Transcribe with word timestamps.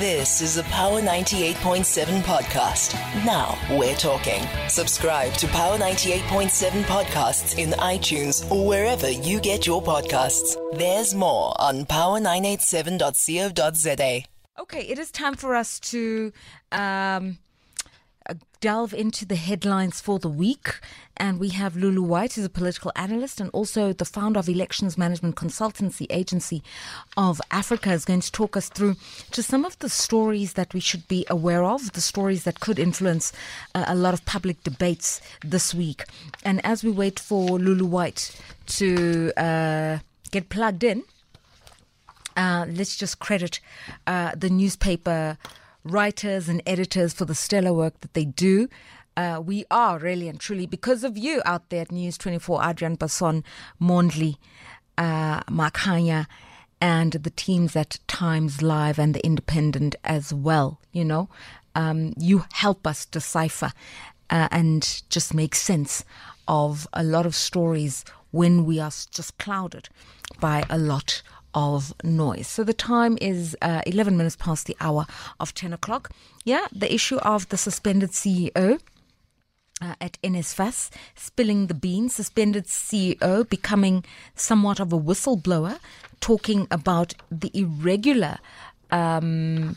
This 0.00 0.40
is 0.40 0.56
a 0.56 0.64
Power 0.64 1.00
98.7 1.00 2.22
podcast. 2.22 2.94
Now 3.24 3.56
we're 3.78 3.94
talking. 3.94 4.42
Subscribe 4.68 5.32
to 5.34 5.46
Power 5.46 5.78
98.7 5.78 6.82
podcasts 6.82 7.56
in 7.58 7.70
iTunes 7.78 8.50
or 8.50 8.66
wherever 8.66 9.08
you 9.08 9.38
get 9.38 9.68
your 9.68 9.80
podcasts. 9.80 10.56
There's 10.76 11.14
more 11.14 11.54
on 11.60 11.84
power987.co.za. 11.84 14.24
Okay, 14.58 14.80
it 14.80 14.98
is 14.98 15.12
time 15.12 15.34
for 15.34 15.54
us 15.54 15.78
to 15.78 16.32
um, 16.72 17.38
delve 18.64 18.94
into 18.94 19.26
the 19.26 19.36
headlines 19.36 20.00
for 20.00 20.18
the 20.18 20.28
week. 20.44 20.80
And 21.18 21.38
we 21.38 21.50
have 21.50 21.76
Lulu 21.76 22.02
White, 22.02 22.32
who's 22.32 22.46
a 22.46 22.48
political 22.48 22.90
analyst 22.96 23.38
and 23.38 23.50
also 23.50 23.92
the 23.92 24.06
founder 24.06 24.40
of 24.40 24.48
Elections 24.48 24.96
Management 24.96 25.36
Consultancy 25.36 26.06
Agency 26.08 26.62
of 27.14 27.42
Africa, 27.50 27.92
is 27.92 28.06
going 28.06 28.20
to 28.20 28.32
talk 28.32 28.56
us 28.56 28.70
through 28.70 28.96
to 29.32 29.42
some 29.42 29.66
of 29.66 29.78
the 29.80 29.90
stories 29.90 30.54
that 30.54 30.72
we 30.72 30.80
should 30.80 31.06
be 31.08 31.26
aware 31.28 31.62
of, 31.62 31.92
the 31.92 32.00
stories 32.00 32.44
that 32.44 32.60
could 32.60 32.78
influence 32.78 33.34
uh, 33.74 33.84
a 33.86 33.94
lot 33.94 34.14
of 34.14 34.24
public 34.24 34.62
debates 34.62 35.20
this 35.42 35.74
week. 35.74 36.04
And 36.42 36.64
as 36.64 36.82
we 36.82 36.90
wait 36.90 37.20
for 37.20 37.58
Lulu 37.58 37.84
White 37.84 38.34
to 38.78 39.30
uh, 39.36 39.98
get 40.30 40.48
plugged 40.48 40.84
in, 40.84 41.02
uh, 42.34 42.64
let's 42.70 42.96
just 42.96 43.18
credit 43.18 43.60
uh, 44.06 44.32
the 44.34 44.48
newspaper 44.48 45.36
writers 45.84 46.48
and 46.48 46.62
editors 46.66 47.12
for 47.12 47.24
the 47.24 47.34
stellar 47.34 47.72
work 47.72 48.00
that 48.00 48.14
they 48.14 48.24
do. 48.24 48.68
Uh, 49.16 49.40
we 49.44 49.64
are 49.70 49.98
really 49.98 50.28
and 50.28 50.40
truly, 50.40 50.66
because 50.66 51.04
of 51.04 51.16
you 51.16 51.40
out 51.44 51.68
there 51.70 51.82
at 51.82 51.92
News 51.92 52.18
24, 52.18 52.60
Adriaan 52.60 52.96
Basson, 52.98 53.44
Mondli, 53.80 54.36
uh, 54.98 55.40
Makhanya, 55.44 56.26
and 56.80 57.12
the 57.12 57.30
teams 57.30 57.76
at 57.76 57.98
Times 58.08 58.60
Live 58.60 58.98
and 58.98 59.14
The 59.14 59.24
Independent 59.24 59.94
as 60.04 60.34
well. 60.34 60.80
You 60.92 61.04
know, 61.04 61.28
um, 61.74 62.12
you 62.18 62.44
help 62.52 62.86
us 62.86 63.04
decipher 63.04 63.72
uh, 64.30 64.48
and 64.50 65.02
just 65.08 65.32
make 65.32 65.54
sense 65.54 66.04
of 66.48 66.86
a 66.92 67.04
lot 67.04 67.24
of 67.24 67.34
stories 67.34 68.04
when 68.32 68.64
we 68.64 68.80
are 68.80 68.90
just 69.10 69.38
clouded 69.38 69.88
by 70.40 70.64
a 70.68 70.76
lot 70.76 71.22
of 71.54 71.94
noise. 72.02 72.46
So 72.46 72.64
the 72.64 72.74
time 72.74 73.16
is 73.20 73.56
uh, 73.62 73.82
11 73.86 74.16
minutes 74.16 74.36
past 74.36 74.66
the 74.66 74.76
hour 74.80 75.06
of 75.40 75.54
10 75.54 75.72
o'clock. 75.72 76.10
Yeah, 76.44 76.66
the 76.72 76.92
issue 76.92 77.16
of 77.18 77.48
the 77.48 77.56
suspended 77.56 78.10
CEO. 78.10 78.80
Uh, 79.82 79.94
at 80.00 80.16
NSFAS, 80.22 80.88
spilling 81.16 81.66
the 81.66 81.74
beans, 81.74 82.14
suspended 82.14 82.66
CEO 82.66 83.46
becoming 83.50 84.04
somewhat 84.36 84.78
of 84.78 84.92
a 84.92 84.98
whistleblower, 84.98 85.80
talking 86.20 86.68
about 86.70 87.12
the 87.28 87.50
irregular 87.52 88.38
um, 88.92 89.76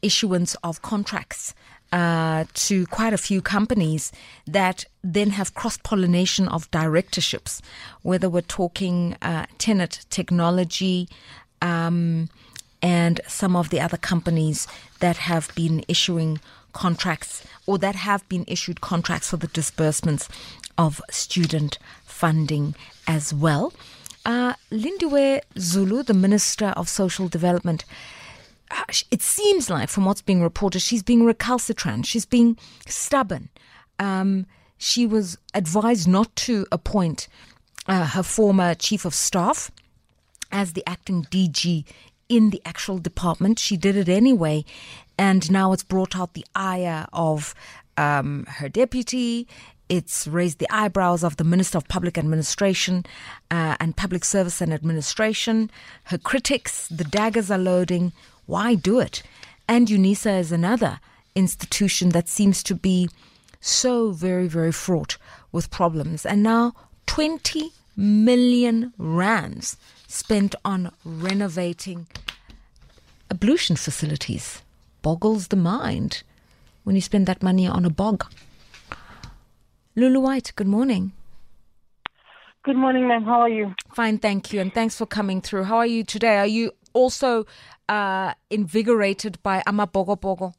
issuance 0.00 0.54
of 0.64 0.80
contracts 0.80 1.54
uh, 1.92 2.44
to 2.54 2.86
quite 2.86 3.12
a 3.12 3.18
few 3.18 3.40
companies 3.40 4.12
that 4.46 4.84
then 5.02 5.30
have 5.30 5.54
cross 5.54 5.76
pollination 5.78 6.48
of 6.48 6.70
directorships, 6.70 7.62
whether 8.02 8.28
we're 8.28 8.40
talking 8.42 9.16
uh, 9.22 9.46
Tenet 9.58 10.04
Technology 10.10 11.08
um, 11.62 12.28
and 12.82 13.20
some 13.26 13.56
of 13.56 13.70
the 13.70 13.80
other 13.80 13.96
companies 13.96 14.66
that 15.00 15.16
have 15.16 15.54
been 15.54 15.84
issuing 15.88 16.40
contracts 16.72 17.42
or 17.66 17.78
that 17.78 17.94
have 17.94 18.28
been 18.28 18.44
issued 18.46 18.80
contracts 18.80 19.30
for 19.30 19.38
the 19.38 19.46
disbursements 19.48 20.28
of 20.76 21.00
student 21.10 21.78
funding 22.04 22.74
as 23.06 23.32
well. 23.32 23.72
Uh, 24.24 24.54
Lindiwe 24.70 25.40
Zulu, 25.58 26.02
the 26.02 26.12
Minister 26.12 26.66
of 26.76 26.88
Social 26.88 27.28
Development, 27.28 27.84
it 29.10 29.22
seems 29.22 29.70
like, 29.70 29.88
from 29.88 30.04
what's 30.04 30.22
being 30.22 30.42
reported, 30.42 30.80
she's 30.80 31.02
being 31.02 31.24
recalcitrant. 31.24 32.06
She's 32.06 32.26
being 32.26 32.58
stubborn. 32.86 33.48
Um, 33.98 34.46
she 34.78 35.06
was 35.06 35.38
advised 35.54 36.08
not 36.08 36.34
to 36.36 36.66
appoint 36.70 37.28
uh, 37.86 38.06
her 38.06 38.22
former 38.22 38.74
chief 38.74 39.04
of 39.04 39.14
staff 39.14 39.70
as 40.52 40.72
the 40.72 40.86
acting 40.86 41.24
DG 41.24 41.84
in 42.28 42.50
the 42.50 42.60
actual 42.64 42.98
department. 42.98 43.58
She 43.58 43.76
did 43.76 43.96
it 43.96 44.08
anyway, 44.08 44.64
and 45.18 45.50
now 45.50 45.72
it's 45.72 45.84
brought 45.84 46.16
out 46.16 46.34
the 46.34 46.44
ire 46.54 47.06
of 47.12 47.54
um, 47.96 48.44
her 48.48 48.68
deputy. 48.68 49.46
It's 49.88 50.26
raised 50.26 50.58
the 50.58 50.66
eyebrows 50.70 51.22
of 51.22 51.36
the 51.36 51.44
Minister 51.44 51.78
of 51.78 51.86
Public 51.86 52.18
Administration 52.18 53.06
uh, 53.50 53.76
and 53.78 53.96
Public 53.96 54.24
Service 54.24 54.60
and 54.60 54.74
Administration. 54.74 55.70
Her 56.04 56.18
critics, 56.18 56.88
the 56.88 57.04
daggers 57.04 57.50
are 57.50 57.58
loading 57.58 58.12
why 58.46 58.74
do 58.74 59.00
it? 59.00 59.22
And 59.68 59.88
UNISA 59.88 60.40
is 60.40 60.52
another 60.52 61.00
institution 61.34 62.10
that 62.10 62.28
seems 62.28 62.62
to 62.64 62.74
be 62.74 63.08
so 63.60 64.12
very, 64.12 64.46
very 64.48 64.72
fraught 64.72 65.18
with 65.52 65.70
problems. 65.70 66.24
And 66.24 66.42
now 66.42 66.74
20 67.06 67.72
million 67.96 68.92
rands 68.98 69.76
spent 70.06 70.54
on 70.64 70.92
renovating 71.04 72.06
ablution 73.30 73.76
facilities. 73.76 74.62
Boggles 75.02 75.48
the 75.48 75.56
mind 75.56 76.22
when 76.84 76.94
you 76.94 77.02
spend 77.02 77.26
that 77.26 77.42
money 77.42 77.66
on 77.66 77.84
a 77.84 77.90
bog. 77.90 78.24
Lulu 79.94 80.20
White, 80.20 80.52
good 80.56 80.68
morning. 80.68 81.12
Good 82.64 82.76
morning, 82.76 83.06
ma'am. 83.08 83.24
How 83.24 83.42
are 83.42 83.48
you? 83.48 83.74
Fine, 83.94 84.18
thank 84.18 84.52
you. 84.52 84.60
And 84.60 84.74
thanks 84.74 84.96
for 84.96 85.06
coming 85.06 85.40
through. 85.40 85.64
How 85.64 85.76
are 85.76 85.86
you 85.86 86.02
today? 86.04 86.38
Are 86.38 86.46
you 86.46 86.72
also 86.96 87.44
uh, 87.88 88.32
invigorated 88.50 89.38
by 89.42 89.62
Amabokoboko? 89.66 90.54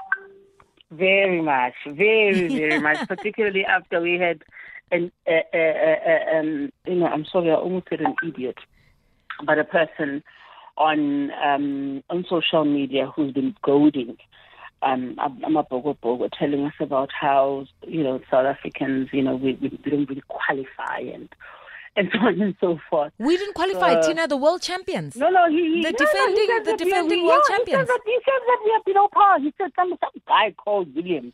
Very 0.92 1.42
much, 1.42 1.74
very, 1.86 2.48
very 2.62 2.80
much, 2.80 3.08
particularly 3.08 3.66
after 3.66 4.00
we 4.00 4.20
had 4.20 4.44
an, 4.92 5.12
uh, 5.28 5.42
uh, 5.54 5.58
uh, 5.58 6.38
um, 6.38 6.72
you 6.86 6.96
know, 6.96 7.08
I'm 7.08 7.26
sorry, 7.26 7.52
I 7.52 7.56
almost 7.56 7.88
said 7.90 8.02
an 8.02 8.16
idiot, 8.26 8.58
but 9.44 9.60
a 9.60 9.66
person 9.66 10.24
on 10.78 11.32
um, 11.44 12.04
on 12.10 12.24
social 12.30 12.64
media 12.64 13.12
who's 13.14 13.34
been 13.34 13.56
goading 13.64 14.16
um, 14.82 15.16
Amabokoboko, 15.18 16.30
telling 16.38 16.66
us 16.66 16.74
about 16.80 17.10
how, 17.12 17.66
you 17.88 18.04
know, 18.04 18.20
South 18.30 18.46
Africans, 18.46 19.10
you 19.12 19.24
know, 19.24 19.36
we, 19.36 19.58
we 19.62 19.70
don't 19.70 20.08
really 20.08 20.24
qualify 20.28 21.00
and 21.00 21.30
and 21.98 22.10
so 22.14 22.20
on 22.20 22.42
and 22.42 22.56
so 22.62 22.80
forth. 22.90 23.12
We 23.18 23.36
didn't 23.36 23.56
qualify, 23.56 23.94
uh, 23.94 24.04
Tina, 24.04 24.28
the 24.28 24.38
world 24.38 24.62
champions. 24.62 25.16
No, 25.16 25.30
no, 25.30 25.50
he, 25.50 25.58
he 25.58 25.82
the 25.84 25.92
defending 25.92 26.48
no, 26.48 26.64
the 26.64 26.78
defending 26.78 27.26
world 27.26 27.42
yeah, 27.50 27.58
champions. 27.58 27.90
He 27.90 27.94
said, 27.94 27.98
that, 27.98 28.02
he 28.06 28.20
said 28.24 28.42
that 28.48 28.60
we 28.64 28.72
are 28.72 28.84
below 28.86 29.08
par. 29.14 29.40
He 29.40 29.54
said 29.58 29.72
some 29.76 29.90
some 30.00 30.22
guy 30.28 30.54
called 30.64 30.96
Williams 30.96 31.34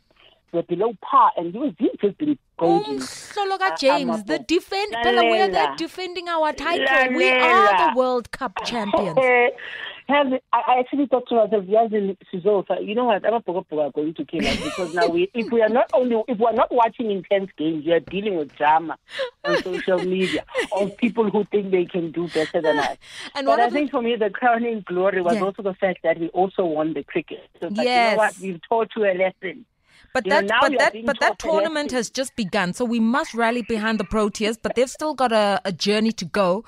we're 0.54 0.62
below 0.62 0.94
par, 1.02 1.32
and 1.36 1.52
he 1.52 1.58
was 1.58 1.72
he 1.78 1.90
just 2.00 2.16
been 2.16 2.38
golden. 2.56 2.98
Sologa 2.98 3.72
uh, 3.72 3.76
James, 3.76 4.24
the 4.24 4.38
defend, 4.38 4.92
Bella, 5.02 5.22
we're 5.24 5.50
there 5.50 5.74
defending 5.76 6.28
our 6.28 6.52
title. 6.52 7.16
We 7.16 7.28
are 7.30 7.90
the 7.90 7.98
World 7.98 8.30
Cup 8.30 8.52
champions. 8.64 9.18
have 10.08 10.26
I 10.52 10.78
actually 10.80 11.06
thought 11.06 11.28
to 11.28 11.36
myself, 11.36 11.64
Sizofa, 11.64 12.86
you 12.86 12.94
know 12.94 13.04
what, 13.04 13.24
I'm 13.24 13.34
are 13.34 13.90
going 13.90 14.14
to 14.14 14.24
kill 14.24 14.46
us 14.46 14.56
because 14.62 14.94
now 14.94 15.08
we 15.08 15.30
if 15.32 15.50
we 15.50 15.62
are 15.62 15.68
not 15.68 15.90
only 15.94 16.22
if 16.28 16.38
we 16.38 16.44
are 16.44 16.52
not 16.52 16.72
watching 16.72 17.10
intense 17.10 17.50
games, 17.56 17.86
we 17.86 17.92
are 17.92 18.00
dealing 18.00 18.36
with 18.36 18.54
drama 18.54 18.98
on 19.44 19.62
social 19.62 19.98
media 19.98 20.44
of 20.72 20.94
people 20.98 21.30
who 21.30 21.44
think 21.44 21.70
they 21.70 21.86
can 21.86 22.10
do 22.12 22.28
better 22.28 22.60
than 22.60 22.78
us. 22.78 22.96
And 23.34 23.46
but 23.46 23.60
I 23.60 23.70
think 23.70 23.90
for 23.90 24.02
me 24.02 24.16
the 24.16 24.30
crowning 24.30 24.84
glory 24.86 25.22
was 25.22 25.36
yeah. 25.36 25.42
also 25.42 25.62
the 25.62 25.74
fact 25.74 26.00
that 26.02 26.18
we 26.18 26.28
also 26.28 26.64
won 26.64 26.92
the 26.92 27.02
cricket. 27.02 27.48
So 27.60 27.70
yes. 27.70 27.78
you 27.78 28.16
know 28.16 28.16
what, 28.16 28.38
we've 28.38 28.60
taught 28.68 28.90
you 28.96 29.04
a 29.04 29.14
lesson. 29.14 29.64
But 30.12 30.24
that, 30.26 30.44
know, 30.44 30.56
but 30.60 30.78
that, 30.78 30.94
but 31.04 31.18
that 31.18 31.38
tournament 31.40 31.90
has 31.90 32.08
just 32.08 32.36
begun, 32.36 32.72
so 32.72 32.84
we 32.84 33.00
must 33.00 33.34
rally 33.34 33.62
behind 33.62 33.98
the 33.98 34.04
Proteas. 34.04 34.56
But 34.62 34.76
they've 34.76 34.88
still 34.88 35.12
got 35.12 35.32
a, 35.32 35.60
a 35.64 35.72
journey 35.72 36.12
to 36.12 36.24
go. 36.24 36.64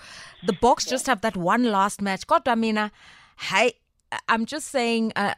The 0.47 0.53
Boks 0.53 0.87
yeah. 0.87 0.91
just 0.91 1.07
have 1.07 1.21
that 1.21 1.37
one 1.37 1.63
last 1.71 2.03
match. 2.03 2.27
God, 2.27 2.43
I, 3.39 3.75
I'm 4.29 4.47
just 4.47 4.69
saying, 4.69 5.13
uh, 5.17 5.35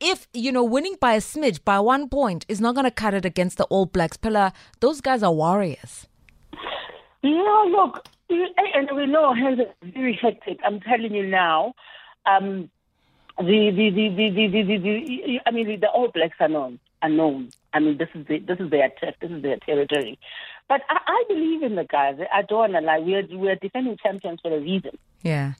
if 0.00 0.28
you 0.32 0.52
know 0.52 0.64
winning 0.64 0.96
by 1.00 1.14
a 1.14 1.18
smidge 1.18 1.64
by 1.64 1.80
one 1.80 2.08
point 2.08 2.44
is 2.48 2.60
not 2.60 2.74
going 2.74 2.84
to 2.84 2.90
cut 2.90 3.14
it 3.14 3.24
against 3.24 3.58
the 3.58 3.64
All 3.64 3.86
Blacks. 3.86 4.16
Pillar 4.16 4.52
those 4.80 5.00
guys 5.00 5.22
are 5.22 5.32
warriors. 5.32 6.06
Yeah 7.22 7.64
look 7.68 8.06
and 8.30 8.88
we 8.94 9.06
know 9.06 9.34
hands 9.34 9.60
are 9.60 9.90
very 9.90 10.18
hectic 10.20 10.60
I'm 10.64 10.80
telling 10.80 11.14
you 11.14 11.26
now 11.26 11.74
um 12.26 12.70
the 13.38 13.70
the 13.70 13.90
the 13.90 14.08
the 14.08 14.30
the, 14.30 14.46
the, 14.48 14.62
the, 14.62 14.78
the 14.78 15.40
I 15.46 15.50
mean 15.50 15.80
the 15.80 15.88
All 15.88 16.08
Blacks 16.08 16.36
are 16.40 16.48
known 16.48 16.78
are 17.02 17.08
known. 17.08 17.50
I 17.72 17.80
mean 17.80 17.98
this 17.98 18.08
is 18.14 18.26
the, 18.26 18.38
this 18.38 18.58
is 18.60 18.70
their 18.70 18.90
turf 19.00 19.14
this 19.20 19.30
is 19.30 19.42
their 19.42 19.56
territory. 19.58 20.18
But 20.68 20.82
I, 20.90 20.98
I 21.06 21.24
believe 21.28 21.62
in 21.62 21.76
the 21.76 21.84
guys. 21.84 22.18
I 22.32 22.42
don't 22.42 22.58
want 22.58 22.72
to 22.74 22.80
lie 22.80 22.98
we're 22.98 23.26
we're 23.30 23.56
defending 23.56 23.96
champions 24.02 24.40
for 24.42 24.54
a 24.54 24.60
reason. 24.60 24.96
Yeah. 25.22 25.54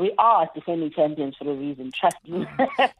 We 0.00 0.14
are 0.18 0.48
defending 0.54 0.90
champions 0.90 1.36
for 1.36 1.50
a 1.50 1.54
reason. 1.54 1.92
Trust 1.92 2.16
me. 2.26 2.46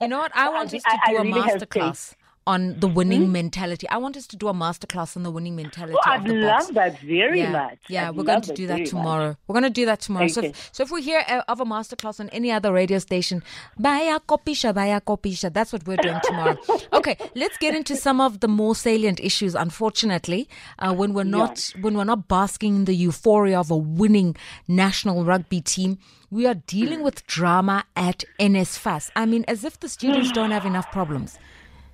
You 0.03 0.09
know 0.09 0.19
what? 0.19 0.33
I 0.35 0.49
want 0.55 0.75
us 0.75 0.83
to 0.83 0.91
I, 0.91 1.11
do 1.11 1.17
I 1.17 1.21
a 1.21 1.25
really 1.25 1.41
masterclass 1.41 2.15
on 2.47 2.79
the 2.81 2.89
winning 2.89 3.31
mentality. 3.31 3.89
I 3.89 3.99
want 3.99 4.17
us 4.17 4.27
to 4.29 4.37
do 4.37 4.49
a 4.49 4.55
masterclass 4.55 5.17
on 5.17 5.23
the 5.23 5.31
winning 5.31 5.57
mentality. 5.57 5.95
Oh, 5.95 6.11
I'd 6.11 6.27
love 6.27 6.61
box. 6.63 6.69
that 6.75 6.99
very 7.01 7.41
yeah, 7.41 7.51
much. 7.51 7.79
Yeah, 7.89 8.09
I'd 8.09 8.17
we're 8.17 8.25
going 8.25 8.41
to 8.41 8.55
do 8.55 8.67
that 8.67 8.75
very 8.75 8.83
much. 8.83 8.91
tomorrow. 8.91 9.37
We're 9.47 9.53
going 9.53 9.65
to 9.65 9.71
do 9.71 9.87
that 9.87 10.01
tomorrow. 10.01 10.29
So, 10.29 10.43
if, 10.43 10.71
so 10.73 10.83
if 10.83 10.91
we 10.91 11.03
hear 11.03 11.23
uh, 11.29 11.43
of 11.49 11.61
a 11.61 11.65
masterclass 11.65 12.19
on 12.19 12.29
any 12.31 12.51
other 12.51 12.73
radio 12.73 12.99
station, 12.99 13.43
baya 13.79 14.19
kopisha, 14.21 14.75
baya 14.75 15.01
kopisha. 15.01 15.53
That's 15.53 15.73
what 15.73 15.87
we're 15.87 15.97
doing 15.97 16.19
tomorrow. 16.25 16.57
okay, 16.93 17.17
let's 17.35 17.59
get 17.59 17.75
into 17.75 17.95
some 17.95 18.21
of 18.21 18.41
the 18.41 18.49
more 18.49 18.75
salient 18.75 19.21
issues. 19.21 19.55
Unfortunately, 19.55 20.49
uh, 20.79 20.95
when 20.95 21.13
we're 21.13 21.25
not 21.25 21.73
when 21.81 21.97
we're 21.97 22.05
not 22.05 22.27
basking 22.27 22.75
in 22.77 22.85
the 22.87 22.95
euphoria 22.95 23.61
of 23.61 23.71
a 23.71 23.77
winning 23.77 24.35
national 24.67 25.25
rugby 25.25 25.61
team, 25.61 25.99
we 26.31 26.47
are 26.47 26.55
dealing 26.55 27.03
with 27.03 27.27
drama 27.27 27.85
at 27.97 28.25
NSFAS. 28.39 29.11
I 29.15 29.27
mean, 29.27 29.45
as 29.47 29.65
if 29.65 29.79
the 29.81 29.89
students 29.89 30.33
don't 30.33 30.53
have 30.53 30.65
enough 30.65 30.91
problems. 30.91 31.39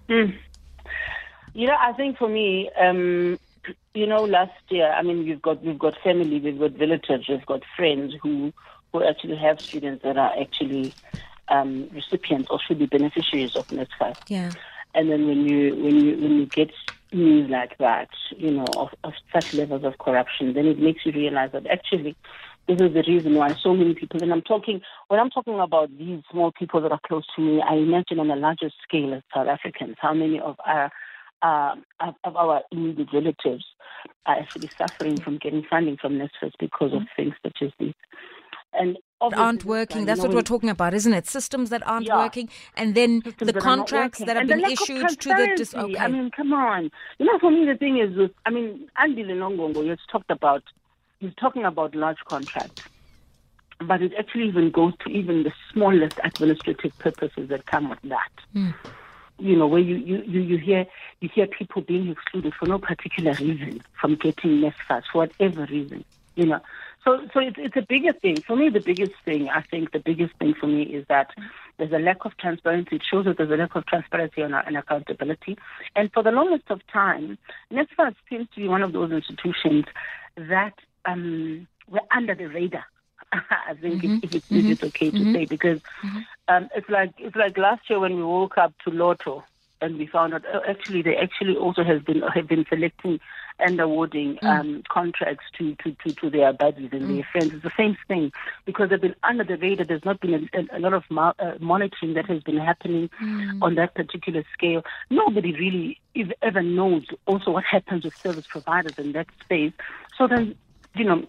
You 0.08 1.66
know, 1.66 1.76
I 1.80 1.92
think 1.94 2.18
for 2.18 2.28
me, 2.28 2.70
um, 2.78 3.38
you 3.94 4.06
know, 4.06 4.24
last 4.24 4.52
year, 4.68 4.92
I 4.92 5.02
mean, 5.02 5.24
we've 5.24 5.40
got 5.40 5.64
we've 5.64 5.78
got 5.78 5.94
family, 6.04 6.38
we've 6.38 6.58
got 6.58 6.78
relatives, 6.78 7.28
we've 7.28 7.46
got 7.46 7.62
friends 7.76 8.14
who 8.22 8.52
who 8.92 9.02
actually 9.02 9.36
have 9.36 9.58
students 9.68 10.02
that 10.04 10.16
are 10.16 10.32
actually 10.40 10.94
um, 11.48 11.88
recipients 11.92 12.48
or 12.50 12.60
should 12.60 12.78
be 12.78 12.86
beneficiaries 12.86 13.56
of 13.56 13.66
NSFAS. 13.68 14.16
Yeah. 14.28 14.54
And 14.94 15.10
then 15.10 15.26
when 15.26 15.44
you 15.44 15.74
when 15.76 15.96
you 15.96 16.16
when 16.18 16.36
you 16.36 16.46
get 16.46 16.70
news 17.12 17.48
like 17.50 17.78
that, 17.78 18.08
you 18.36 18.50
know, 18.50 18.78
of, 18.78 18.88
of 19.04 19.12
such 19.32 19.52
levels 19.52 19.84
of 19.84 19.98
corruption, 19.98 20.54
then 20.54 20.66
it 20.66 20.78
makes 20.78 21.06
you 21.06 21.12
realize 21.12 21.52
that 21.52 21.66
actually 21.66 22.16
this 22.68 22.80
is 22.80 22.94
the 22.94 23.04
reason 23.06 23.34
why 23.34 23.54
so 23.62 23.74
many 23.74 23.94
people 23.94 24.22
and 24.22 24.32
I'm 24.32 24.42
talking 24.42 24.80
when 25.08 25.20
I'm 25.20 25.30
talking 25.30 25.58
about 25.60 25.96
these 25.96 26.22
small 26.30 26.52
people 26.52 26.80
that 26.82 26.92
are 26.92 27.00
close 27.06 27.24
to 27.36 27.42
me, 27.42 27.62
I 27.62 27.74
imagine 27.74 28.18
on 28.18 28.30
a 28.30 28.36
larger 28.36 28.70
scale 28.86 29.14
as 29.14 29.22
South 29.34 29.48
Africans, 29.48 29.96
how 30.00 30.12
many 30.14 30.40
of 30.40 30.56
our 30.64 30.90
uh, 31.42 31.74
of, 32.00 32.14
of 32.24 32.36
our 32.36 32.62
immediate 32.72 33.08
relatives 33.12 33.64
are 34.26 34.38
actually 34.38 34.70
suffering 34.78 35.20
from 35.20 35.38
getting 35.38 35.64
funding 35.68 35.96
from 36.00 36.14
NSFAS 36.14 36.52
because 36.58 36.92
of 36.92 37.02
things 37.16 37.34
such 37.42 37.58
as 37.62 37.70
these. 37.78 37.94
And 38.72 38.96
aren't 39.20 39.64
working. 39.64 40.04
That's 40.04 40.20
what 40.20 40.34
we're 40.34 40.42
talking 40.42 40.68
about, 40.68 40.92
isn't 40.92 41.12
it? 41.12 41.26
Systems 41.26 41.70
that 41.70 41.86
aren't 41.86 42.06
Yeah. 42.06 42.18
working, 42.18 42.48
and 42.76 42.94
then 42.94 43.22
systems 43.22 43.46
the 43.46 43.52
that 43.52 43.62
contracts 43.62 44.20
working. 44.20 44.26
that 44.26 44.36
have 44.36 44.40
and 44.42 44.48
been 44.48 44.58
the 44.58 44.62
lack 44.68 44.72
of 44.72 44.90
issued 44.90 45.20
to 45.20 45.28
the 45.28 45.54
dis- 45.56 45.74
okay. 45.74 45.98
I 45.98 46.08
mean, 46.08 46.30
come 46.30 46.52
on. 46.52 46.90
You 47.18 47.26
know, 47.26 47.38
for 47.38 47.50
me, 47.50 47.64
the 47.64 47.76
thing 47.76 47.98
is, 47.98 48.14
with, 48.16 48.32
I 48.44 48.50
mean, 48.50 48.88
Andile 48.98 49.34
Nongogo 49.36 49.88
has 49.88 49.98
talked 50.10 50.30
about, 50.30 50.62
he's 51.20 51.34
talking 51.34 51.64
about 51.64 51.94
large 51.94 52.18
contracts, 52.24 52.82
but 53.80 54.02
it 54.02 54.12
actually 54.18 54.48
even 54.48 54.70
goes 54.70 54.94
to 55.04 55.10
even 55.10 55.42
the 55.42 55.52
smallest 55.72 56.18
administrative 56.24 56.96
purposes 56.98 57.48
that 57.48 57.66
come 57.66 57.90
with 57.90 58.00
that. 58.02 58.30
Hmm. 58.52 58.70
You 59.38 59.56
know, 59.56 59.66
where 59.66 59.80
you, 59.80 59.96
you, 59.96 60.22
you, 60.26 60.40
you 60.40 60.58
hear 60.58 60.86
you 61.20 61.28
hear 61.28 61.46
people 61.46 61.82
being 61.82 62.08
excluded 62.08 62.54
for 62.54 62.66
no 62.66 62.78
particular 62.78 63.32
reason 63.32 63.82
from 64.00 64.14
getting 64.16 64.62
NSFAS 64.62 65.02
for 65.12 65.18
whatever 65.18 65.66
reason. 65.66 66.04
You 66.36 66.46
know, 66.46 66.60
so 67.04 67.20
so 67.32 67.40
it's 67.40 67.56
it's 67.58 67.76
a 67.76 67.82
bigger 67.82 68.14
thing 68.14 68.40
for 68.40 68.56
me. 68.56 68.70
The 68.70 68.80
biggest 68.80 69.12
thing 69.24 69.48
I 69.50 69.60
think 69.60 69.92
the 69.92 69.98
biggest 69.98 70.34
thing 70.36 70.54
for 70.54 70.66
me 70.66 70.82
is 70.82 71.06
that 71.08 71.30
there's 71.78 71.92
a 71.92 71.98
lack 71.98 72.24
of 72.24 72.36
transparency. 72.38 72.96
It 72.96 73.02
shows 73.08 73.26
that 73.26 73.36
there's 73.36 73.50
a 73.50 73.56
lack 73.56 73.74
of 73.76 73.84
transparency 73.84 74.40
and, 74.40 74.54
and 74.54 74.76
accountability. 74.76 75.58
And 75.94 76.10
for 76.12 76.22
the 76.22 76.32
longest 76.32 76.70
of 76.70 76.80
time, 76.86 77.36
NSFAS 77.70 78.14
seems 78.30 78.48
to 78.54 78.60
be 78.60 78.68
one 78.68 78.82
of 78.82 78.92
those 78.92 79.12
institutions 79.12 79.84
that 80.36 80.74
um, 81.06 81.66
were 81.88 82.00
under 82.14 82.34
the 82.34 82.46
radar. 82.46 82.84
I 83.32 83.74
think 83.80 84.04
if, 84.04 84.24
if, 84.24 84.32
it's, 84.34 84.46
it's 84.50 84.82
okay 84.84 85.10
to 85.10 85.32
say 85.32 85.44
because 85.46 85.80
um, 86.48 86.68
it's 86.74 86.88
like 86.88 87.12
it's 87.18 87.36
like 87.36 87.58
last 87.58 87.82
year 87.90 87.98
when 87.98 88.16
we 88.16 88.22
woke 88.22 88.56
up 88.56 88.72
to 88.84 88.90
Lotto 88.90 89.42
and 89.80 89.98
we 89.98 90.06
found 90.06 90.32
out 90.32 90.42
oh, 90.52 90.60
actually 90.68 91.02
they 91.02 91.16
actually 91.16 91.56
also 91.56 91.82
have 91.82 92.04
been 92.04 92.22
have 92.22 92.48
been 92.48 92.64
selecting 92.68 93.18
and 93.58 93.80
awarding 93.80 94.38
um, 94.42 94.82
contracts 94.88 95.44
to, 95.56 95.74
to, 95.76 95.96
to, 96.04 96.12
to 96.14 96.30
their 96.30 96.52
buddies 96.52 96.90
and 96.92 97.08
their 97.16 97.26
friends. 97.32 97.52
It's 97.54 97.62
the 97.62 97.70
same 97.76 97.96
thing 98.06 98.30
because 98.66 98.90
they've 98.90 99.00
been 99.00 99.14
under 99.22 99.44
the 99.44 99.56
radar. 99.56 99.86
There's 99.86 100.04
not 100.04 100.20
been 100.20 100.34
a, 100.52 100.58
a, 100.58 100.78
a 100.78 100.80
lot 100.80 100.92
of 100.92 101.04
mo- 101.10 101.32
uh, 101.38 101.54
monitoring 101.60 102.14
that 102.14 102.26
has 102.26 102.42
been 102.42 102.58
happening 102.58 103.08
on 103.62 103.74
that 103.76 103.94
particular 103.94 104.44
scale. 104.52 104.82
Nobody 105.10 105.52
really 105.54 105.98
ev- 106.14 106.34
ever 106.42 106.62
knows 106.62 107.06
also 107.26 107.50
what 107.50 107.64
happens 107.64 108.04
with 108.04 108.14
service 108.22 108.44
providers 108.50 108.94
in 108.98 109.12
that 109.12 109.26
space. 109.42 109.72
So 110.18 110.28
then, 110.28 110.54
you 110.96 111.04
know, 111.04 111.26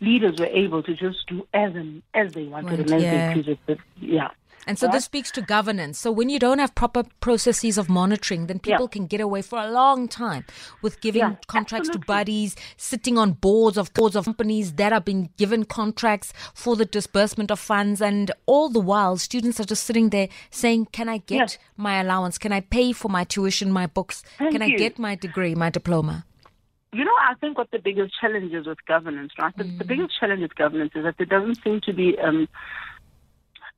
leaders 0.00 0.38
were 0.38 0.46
able 0.46 0.82
to 0.82 0.94
just 0.94 1.26
do 1.28 1.46
as 1.54 1.74
and 1.74 2.02
as 2.14 2.32
they 2.32 2.44
wanted 2.44 2.70
Right, 2.70 2.90
and 2.90 2.92
as 2.92 3.02
yeah. 3.02 3.54
they. 3.66 3.76
Yeah. 4.00 4.28
And 4.64 4.78
so 4.78 4.86
Right? 4.86 4.92
this 4.92 5.04
speaks 5.06 5.32
to 5.32 5.42
governance. 5.42 5.98
So 5.98 6.12
when 6.12 6.28
you 6.28 6.38
don't 6.38 6.60
have 6.60 6.72
proper 6.76 7.02
processes 7.20 7.78
of 7.78 7.88
monitoring, 7.88 8.46
then 8.46 8.60
people 8.60 8.84
Yeah. 8.84 8.92
can 8.96 9.06
get 9.08 9.20
away 9.20 9.42
for 9.42 9.58
a 9.58 9.68
long 9.68 10.06
time 10.06 10.44
with 10.82 11.00
giving 11.00 11.18
Yeah, 11.20 11.34
contracts 11.48 11.88
absolutely. 11.88 12.02
to 12.02 12.06
buddies, 12.06 12.56
sitting 12.76 13.18
on 13.18 13.32
boards 13.32 13.76
of 13.76 13.92
boards 13.92 14.14
of 14.14 14.24
companies 14.24 14.74
that 14.74 14.92
are 14.92 15.00
being 15.00 15.30
given 15.36 15.64
contracts 15.64 16.32
for 16.54 16.76
the 16.76 16.84
disbursement 16.84 17.50
of 17.50 17.58
funds, 17.58 18.00
and 18.00 18.30
all 18.46 18.68
the 18.68 18.78
while 18.80 19.16
students 19.16 19.58
are 19.58 19.64
just 19.64 19.82
sitting 19.84 20.10
there 20.10 20.28
saying, 20.50 20.86
"Can 20.92 21.08
I 21.08 21.18
get 21.18 21.58
my 21.76 22.00
allowance? 22.00 22.38
Can 22.38 22.52
I 22.52 22.60
pay 22.60 22.92
for 22.92 23.08
my 23.08 23.24
tuition, 23.24 23.72
my 23.72 23.86
books? 23.88 24.22
Thank 24.38 24.52
Can 24.52 24.62
I 24.62 24.68
get 24.70 24.96
my 24.96 25.16
degree, 25.16 25.56
my 25.56 25.70
diploma?" 25.70 26.24
You 26.94 27.04
know, 27.04 27.12
I 27.22 27.34
think 27.40 27.56
what 27.56 27.70
the 27.70 27.78
biggest 27.78 28.12
challenge 28.20 28.52
is 28.52 28.66
with 28.66 28.84
governance, 28.86 29.32
right? 29.38 29.56
The, 29.56 29.64
the 29.78 29.84
biggest 29.84 30.18
challenge 30.20 30.42
with 30.42 30.54
governance 30.54 30.92
is 30.94 31.04
that 31.04 31.14
there 31.16 31.26
doesn't 31.26 31.58
seem 31.64 31.80
to 31.84 31.92
be, 31.94 32.18
um, 32.18 32.48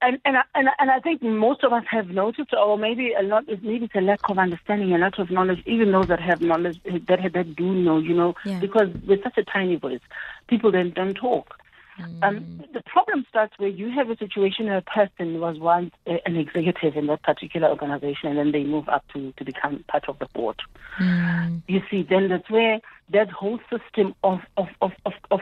and 0.02 0.18
and 0.24 0.36
I, 0.36 0.42
and, 0.56 0.68
I, 0.68 0.72
and 0.80 0.90
I 0.90 0.98
think 0.98 1.22
most 1.22 1.62
of 1.62 1.72
us 1.72 1.84
have 1.90 2.08
noticed, 2.08 2.52
or 2.52 2.76
maybe 2.76 3.12
a 3.16 3.22
lot, 3.22 3.44
maybe 3.46 3.84
it's 3.84 3.94
a 3.94 4.00
lack 4.00 4.18
of 4.28 4.38
understanding, 4.38 4.92
a 4.94 4.98
lot 4.98 5.18
of 5.20 5.30
knowledge. 5.30 5.62
Even 5.64 5.92
those 5.92 6.08
that 6.08 6.20
have 6.20 6.40
knowledge, 6.40 6.80
that 6.84 7.20
that 7.32 7.54
do 7.54 7.72
know, 7.72 7.98
you 7.98 8.14
know, 8.14 8.34
Yeah. 8.44 8.58
because 8.58 8.88
with 9.06 9.22
such 9.22 9.38
a 9.38 9.44
tiny 9.44 9.76
voice, 9.76 10.00
people 10.48 10.72
then 10.72 10.90
don't 10.90 11.14
talk. 11.14 11.54
Um, 12.22 12.62
the 12.72 12.82
problem 12.86 13.24
starts 13.28 13.54
where 13.58 13.68
you 13.68 13.90
have 13.90 14.10
a 14.10 14.16
situation 14.16 14.66
where 14.66 14.78
a 14.78 14.82
person 14.82 15.40
was 15.40 15.58
once 15.58 15.92
an 16.06 16.36
executive 16.36 16.96
in 16.96 17.06
that 17.06 17.22
particular 17.22 17.68
organization, 17.68 18.30
and 18.30 18.38
then 18.38 18.52
they 18.52 18.64
move 18.64 18.88
up 18.88 19.04
to, 19.12 19.32
to 19.32 19.44
become 19.44 19.84
part 19.88 20.08
of 20.08 20.18
the 20.18 20.26
board. 20.34 20.56
You 21.68 21.82
see, 21.90 22.02
then 22.08 22.28
that's 22.28 22.50
where 22.50 22.80
that 23.12 23.30
whole 23.30 23.60
system 23.70 24.14
of 24.24 24.40
of 24.56 24.68
of, 24.80 24.92
of, 25.06 25.12
of 25.30 25.40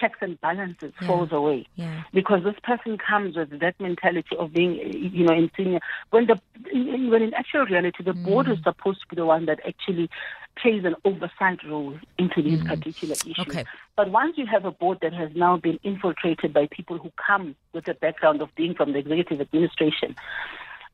checks 0.00 0.18
and 0.20 0.40
balances 0.40 0.92
Yeah. 1.00 1.06
falls 1.06 1.32
away. 1.32 1.66
Yeah. 1.76 2.02
Because 2.12 2.44
this 2.44 2.58
person 2.62 2.98
comes 2.98 3.36
with 3.36 3.58
that 3.60 3.78
mentality 3.80 4.36
of 4.36 4.52
being, 4.52 4.74
you 5.14 5.24
know, 5.26 5.34
in 5.34 5.50
senior. 5.56 5.80
When 6.10 6.26
the 6.26 6.40
when 6.72 7.22
in 7.22 7.34
actual 7.34 7.64
reality, 7.66 8.02
the 8.02 8.12
board 8.12 8.46
mm. 8.46 8.52
is 8.52 8.62
supposed 8.62 9.00
to 9.02 9.06
be 9.08 9.16
the 9.16 9.26
one 9.26 9.46
that 9.46 9.60
actually 9.66 10.10
plays 10.56 10.84
an 10.84 10.96
oversight 11.04 11.62
role 11.64 11.96
into 12.18 12.42
these 12.42 12.60
mm. 12.60 12.68
particular 12.68 13.14
issues. 13.14 13.38
Okay. 13.38 13.64
But 13.96 14.10
once 14.10 14.36
you 14.36 14.46
have 14.46 14.64
a 14.64 14.70
board 14.72 14.98
that 15.02 15.12
has 15.12 15.30
now 15.34 15.56
been 15.56 15.78
infiltrated 15.82 16.52
by 16.52 16.68
people 16.70 16.98
who 16.98 17.12
come 17.16 17.54
with 17.72 17.88
a 17.88 17.94
background 17.94 18.42
of 18.42 18.54
being 18.56 18.74
from 18.74 18.92
the 18.92 18.98
executive 18.98 19.40
administration, 19.40 20.16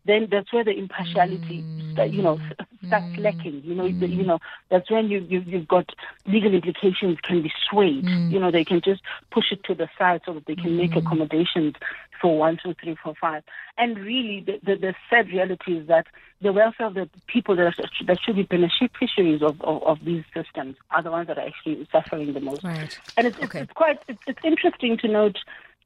then 0.07 0.29
that's 0.31 0.53
where 0.53 0.65
the 0.65 0.77
impartiality, 0.77 1.65
sta- 1.93 2.05
you 2.05 2.23
know, 2.23 2.39
s- 2.51 2.67
starts 2.87 3.07
mm. 3.17 3.25
lacking. 3.25 3.63
You 3.65 3.75
know, 3.75 3.89
the, 3.89 4.09
you 4.09 4.23
mm. 4.25 4.27
know, 4.27 4.39
that's 4.71 4.91
when 4.91 5.09
you, 5.09 5.21
you 5.29 5.41
you've 5.47 5.69
got 5.69 5.89
legal 6.27 6.55
implications 6.55 7.19
can 7.23 7.43
be 7.43 7.53
swayed. 7.71 8.05
You 8.31 8.39
know, 8.39 8.51
they 8.51 8.65
can 8.65 8.81
just 8.85 9.03
push 9.31 9.47
it 9.51 9.65
to 9.65 9.75
the 9.75 9.89
side 9.99 10.23
so 10.27 10.35
that 10.35 10.47
they 10.47 10.57
can 10.57 10.77
make 10.77 10.97
accommodations 10.97 11.75
for 12.21 12.39
one, 12.39 12.59
two, 12.63 12.75
three, 12.83 12.97
four, 13.03 13.15
five. 13.21 13.43
And 13.77 13.99
really, 13.99 14.45
the, 14.47 14.61
the, 14.65 14.79
the 14.79 14.95
sad 15.11 15.29
reality 15.29 15.79
is 15.79 15.89
that 15.89 16.07
the 16.41 16.53
welfare 16.53 16.87
of 16.87 16.95
the 16.95 17.09
people 17.27 17.57
that, 17.57 17.67
are, 17.67 17.75
that 18.07 18.19
should 18.25 18.37
be 18.37 18.43
beneficiaries 18.43 19.43
of, 19.43 19.61
of, 19.63 19.83
of 19.83 19.99
these 20.05 20.25
systems 20.35 20.77
are 20.91 21.03
the 21.03 21.11
ones 21.11 21.29
that 21.29 21.39
are 21.39 21.47
actually 21.47 21.89
suffering 21.91 22.33
the 22.33 22.41
most. 22.41 22.65
Right. 22.65 22.99
And 23.17 23.27
it's, 23.27 23.39
Okay. 23.39 23.61
it's, 23.61 23.71
it's 23.71 23.73
quite 23.73 23.99
it's, 24.09 24.21
it's 24.27 24.41
interesting 24.45 24.99
to 24.99 25.09
note 25.09 25.39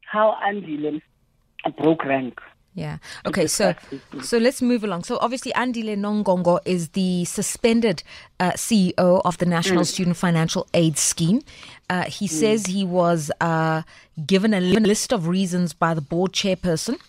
how 0.02 0.36
Andy 0.46 1.02
broke 1.76 2.04
rank. 2.04 2.40
Yeah. 2.74 2.98
Okay. 3.26 3.46
So, 3.48 3.74
so 4.22 4.38
let's 4.38 4.62
move 4.62 4.84
along. 4.84 5.04
So, 5.04 5.18
obviously, 5.20 5.52
Andile 5.52 5.96
Nongogo 5.96 6.60
is 6.64 6.90
the 6.90 7.24
suspended 7.24 8.04
uh, 8.38 8.52
CEO 8.52 9.20
of 9.24 9.38
the 9.38 9.46
National 9.46 9.84
Student 9.84 10.16
Financial 10.16 10.66
Aid 10.74 10.96
Scheme. 10.96 11.42
Uh, 11.90 12.04
he 12.04 12.26
says 12.28 12.66
he 12.66 12.84
was 12.84 13.32
uh, 13.40 13.82
given 14.26 14.54
a 14.54 14.60
list 14.60 15.12
of 15.12 15.26
reasons 15.26 15.72
by 15.72 15.92
the 15.94 16.00
board 16.00 16.32
chairperson 16.32 17.00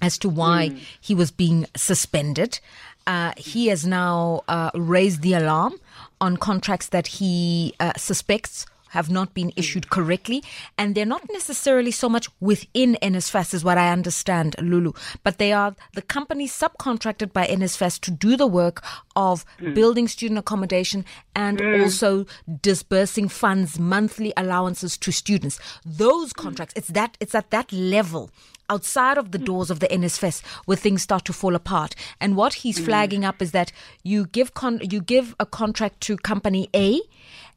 as 0.00 0.18
to 0.18 0.28
why 0.28 0.76
he 1.00 1.14
was 1.14 1.30
being 1.30 1.66
suspended. 1.76 2.60
Uh, 3.06 3.32
he 3.36 3.68
has 3.68 3.84
now 3.86 4.42
uh, 4.48 4.70
raised 4.74 5.22
the 5.22 5.32
alarm 5.32 5.74
on 6.20 6.36
contracts 6.36 6.88
that 6.88 7.06
he 7.06 7.74
uh, 7.80 7.92
suspects 7.96 8.66
have 8.92 9.10
not 9.10 9.34
been 9.34 9.48
mm. 9.48 9.58
issued 9.58 9.90
correctly, 9.90 10.42
and 10.78 10.94
they're 10.94 11.04
not 11.04 11.22
necessarily 11.32 11.90
so 11.90 12.08
much 12.08 12.28
within 12.40 12.96
NSFAS, 13.02 13.54
is 13.54 13.64
what 13.64 13.78
I 13.78 13.90
understand, 13.90 14.54
Lulu, 14.60 14.92
but 15.24 15.38
they 15.38 15.52
are 15.52 15.74
the 15.94 16.02
companies 16.02 16.52
subcontracted 16.52 17.32
by 17.32 17.46
NSFAS 17.46 18.00
to 18.00 18.10
do 18.10 18.36
the 18.36 18.46
work 18.46 18.82
of 19.16 19.44
mm. 19.60 19.74
building 19.74 20.08
student 20.08 20.38
accommodation 20.38 21.04
and 21.34 21.58
mm. 21.58 21.82
also 21.82 22.26
disbursing 22.60 23.28
funds, 23.28 23.78
monthly 23.78 24.32
allowances 24.36 24.96
to 24.98 25.10
students. 25.12 25.58
Those 25.84 26.32
contracts, 26.32 26.74
it's 26.76 26.88
that 26.88 27.16
it's 27.20 27.34
at 27.34 27.50
that 27.50 27.72
level 27.72 28.30
outside 28.70 29.18
of 29.18 29.32
the 29.32 29.38
doors 29.38 29.70
of 29.70 29.80
the 29.80 29.88
NSFAS 29.88 30.42
where 30.64 30.76
things 30.76 31.02
start 31.02 31.24
to 31.26 31.32
fall 31.32 31.54
apart. 31.54 31.94
And 32.20 32.36
what 32.36 32.54
he's 32.54 32.78
Mm. 32.78 32.84
flagging 32.84 33.24
up 33.24 33.42
is 33.42 33.50
that 33.52 33.72
you 34.02 34.26
give 34.26 34.54
con- 34.54 34.80
you 34.82 35.00
give 35.00 35.34
a 35.38 35.46
contract 35.46 36.00
to 36.02 36.16
company 36.16 36.68
A 36.74 37.00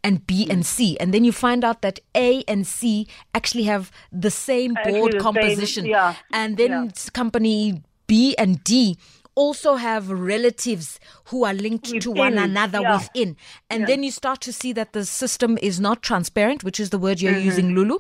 and 0.05 0.25
B 0.27 0.45
Mm. 0.45 0.51
and 0.53 0.65
C, 0.65 0.97
and 1.01 1.13
then 1.13 1.25
you 1.25 1.31
find 1.31 1.63
out 1.65 1.81
that 1.81 1.99
A 2.15 2.43
and 2.47 2.65
C 2.67 3.07
actually 3.33 3.63
have 3.63 3.91
the 4.11 4.31
same 4.31 4.73
board 4.85 5.11
the 5.13 5.19
same, 5.19 5.21
composition, 5.21 5.85
yeah, 5.85 6.15
and 6.31 6.57
then 6.57 6.71
yeah. 6.71 6.91
company 7.13 7.81
B 8.07 8.35
and 8.37 8.63
D 8.63 8.97
also 9.37 9.75
have 9.75 10.09
relatives 10.09 10.97
who 11.25 11.43
are 11.43 11.53
linked 11.53 11.87
to 12.01 12.09
one 12.11 12.37
another 12.37 12.79
yeah. 12.79 12.93
within. 12.97 13.35
And 13.69 13.85
then 13.85 14.01
you 14.01 14.11
start 14.11 14.39
to 14.47 14.53
see 14.53 14.71
that 14.73 14.93
the 14.93 15.03
system 15.05 15.57
is 15.61 15.77
not 15.77 16.01
transparent, 16.01 16.63
which 16.63 16.79
is 16.79 16.89
the 16.91 16.97
word 16.97 17.19
you're 17.21 17.37
using, 17.37 17.65
Mm-hmm. 17.65 17.75
Lulu. 17.75 17.97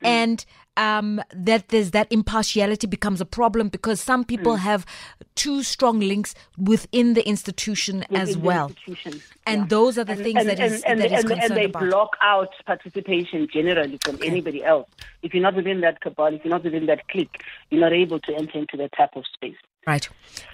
And 0.00 0.46
um, 0.78 1.20
that 1.34 1.68
there's 1.68 1.90
that 1.90 2.06
impartiality 2.10 2.86
becomes 2.86 3.20
a 3.20 3.26
problem 3.26 3.68
because 3.68 4.00
some 4.00 4.24
people 4.24 4.54
Mm. 4.54 4.58
have 4.60 4.86
too 5.34 5.62
strong 5.62 6.00
links 6.00 6.34
within 6.56 7.14
the 7.14 7.26
institution 7.28 8.04
as 8.04 8.28
within 8.28 8.32
the 8.40 8.46
well. 8.46 8.66
institution. 8.68 9.22
And 9.46 9.60
Yeah. 9.62 9.66
those 9.68 9.98
are 9.98 10.04
the 10.04 10.12
And- 10.12 10.22
things 10.22 10.38
and, 10.40 10.48
that 10.48 10.60
is- 10.60 10.82
and, 10.84 11.00
that 11.00 11.06
is 11.12 11.12
and, 11.24 11.30
and 11.32 11.40
concerned 11.40 11.56
they 11.60 11.64
about. 11.64 11.82
block 11.90 12.16
out 12.22 12.52
participation 12.64 13.48
generally 13.52 13.98
from 14.04 14.18
anybody 14.22 14.64
else. 14.64 14.88
If 15.22 15.34
you're 15.34 15.42
not 15.42 15.56
within 15.56 15.80
that 15.82 16.00
cabal, 16.00 16.32
if 16.34 16.44
you're 16.44 16.54
not 16.54 16.64
within 16.64 16.86
that 16.86 17.06
clique, 17.08 17.42
you're 17.70 17.80
not 17.80 17.92
able 17.92 18.20
to 18.20 18.34
enter 18.36 18.56
into 18.58 18.76
that 18.78 18.92
type 18.96 19.16
of 19.16 19.24
space. 19.34 19.56
Right. 19.86 20.08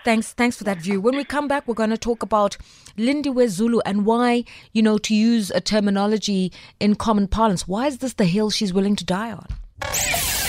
Thanks. 0.04 0.33
Thanks 0.33 0.57
for 0.57 0.64
that 0.64 0.78
view. 0.78 1.00
When 1.00 1.16
we 1.16 1.25
come 1.25 1.49
back, 1.49 1.66
we're 1.66 1.75
going 1.75 1.90
to 1.90 1.99
talk 1.99 2.23
about 2.23 2.57
Lindiwe 2.97 3.49
Zulu 3.49 3.81
and 3.85 4.07
why, 4.07 4.45
you 4.73 4.81
know, 4.83 4.97
to 4.99 5.14
use 5.14 5.50
a 5.50 5.61
terminology 5.61 6.52
in 6.78 6.95
common 6.95 7.26
parlance, 7.26 7.66
why 7.66 7.88
is 7.88 7.99
this 7.99 8.14
the 8.14 8.26
hill 8.26 8.49
she's 8.50 8.73
willing 8.73 8.97
to 8.97 9.04
die 9.04 9.33
on? 9.33 9.47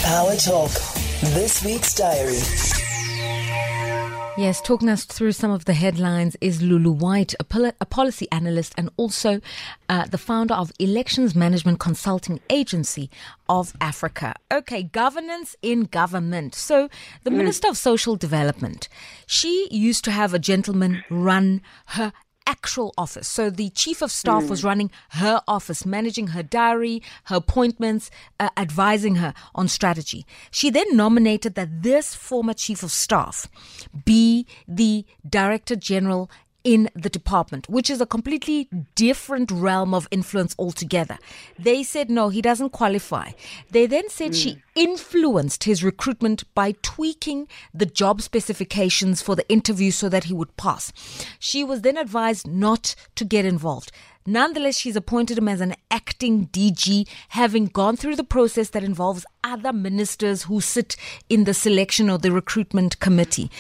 Power 0.04 0.36
Talk. 0.36 0.72
This 1.34 1.63
week's 1.63 1.94
diary. 1.94 2.39
Yes, 4.38 4.60
talking 4.62 4.89
us 4.89 5.06
through 5.06 5.32
some 5.32 5.51
of 5.51 5.63
the 5.63 5.74
headlines 5.74 6.36
is 6.42 6.62
Lulu 6.62 6.92
White, 6.92 7.34
a, 7.39 7.46
poli- 7.46 7.72
a 7.80 7.86
policy 7.86 8.27
analyst 8.34 8.74
and 8.77 8.89
also 8.98 9.39
uh, 9.88 10.06
the 10.08 10.18
founder 10.18 10.54
of 10.54 10.74
Elections 10.77 11.36
Management 11.36 11.80
Consulting 11.80 12.42
Agency 12.50 13.10
of 13.48 13.72
Africa. 13.80 14.36
Okay, 14.51 14.84
governance 14.84 15.56
in 15.62 15.84
government. 15.84 16.54
So, 16.54 16.89
the 17.24 17.32
Minister 17.32 17.70
of 17.70 17.77
Social 17.77 18.18
Development, 18.18 18.89
she 19.25 19.70
used 19.72 20.04
to 20.04 20.12
have 20.12 20.34
a 20.34 20.39
gentleman 20.39 21.06
run 21.10 21.62
her 21.88 22.12
actual 22.46 22.94
office. 22.98 23.28
So 23.28 23.50
the 23.50 23.70
chief 23.70 24.02
of 24.02 24.12
staff 24.12 24.50
was 24.50 24.64
running 24.64 24.92
her 25.10 25.42
office, 25.48 25.86
managing 25.86 26.28
her 26.28 26.44
diary, 26.44 27.02
her 27.25 27.38
appointments, 27.38 28.12
uh, 28.40 28.50
advising 28.58 29.16
her 29.16 29.34
on 29.54 29.68
strategy. 29.68 30.25
She 30.52 30.70
then 30.70 30.96
nominated 30.96 31.56
that 31.56 31.84
this 31.84 32.14
former 32.14 32.54
chief 32.54 32.84
of 32.84 32.92
staff 32.92 33.48
be 34.06 34.46
the 34.68 35.06
director 35.28 35.75
general 35.75 36.30
in 36.65 36.89
the 36.95 37.10
department, 37.10 37.69
which 37.69 37.89
is 37.89 38.01
a 38.01 38.05
completely 38.05 38.67
different 38.95 39.51
realm 39.51 39.93
of 39.93 40.07
influence 40.12 40.55
altogether. 40.60 41.17
They 41.57 41.84
said 41.84 42.10
no, 42.10 42.29
he 42.29 42.41
doesn't 42.41 42.72
qualify. 42.72 43.31
They 43.69 43.86
then 43.86 44.10
said 44.10 44.36
she 44.36 44.62
influenced 44.75 45.63
his 45.63 45.84
recruitment 45.84 46.43
by 46.55 46.74
tweaking 46.81 47.48
the 47.74 47.86
job 47.86 48.22
specifications 48.22 49.22
for 49.22 49.36
the 49.36 49.48
interview 49.48 49.91
so 49.91 50.10
that 50.10 50.25
he 50.25 50.34
would 50.34 50.57
pass. 50.57 50.91
She 51.39 51.63
was 51.63 51.81
then 51.81 51.98
advised 51.98 52.48
not 52.48 52.95
to 53.13 53.24
get 53.24 53.45
involved. 53.45 53.91
Nonetheless, 54.25 54.75
she's 54.75 54.95
appointed 54.95 55.38
him 55.38 55.48
as 55.48 55.62
an 55.62 55.75
acting 55.91 56.48
DG, 56.48 57.07
having 57.29 57.67
gone 57.67 57.95
through 57.95 58.15
the 58.15 58.24
process 58.24 58.72
that 58.72 58.84
involves 58.84 59.24
other 59.43 59.72
ministers 59.72 60.43
who 60.43 60.60
sit 60.60 60.95
in 61.29 61.43
the 61.43 61.53
selection 61.53 62.10
or 62.10 62.17
the 62.17 62.31
recruitment 62.31 63.00
committee. 63.00 63.51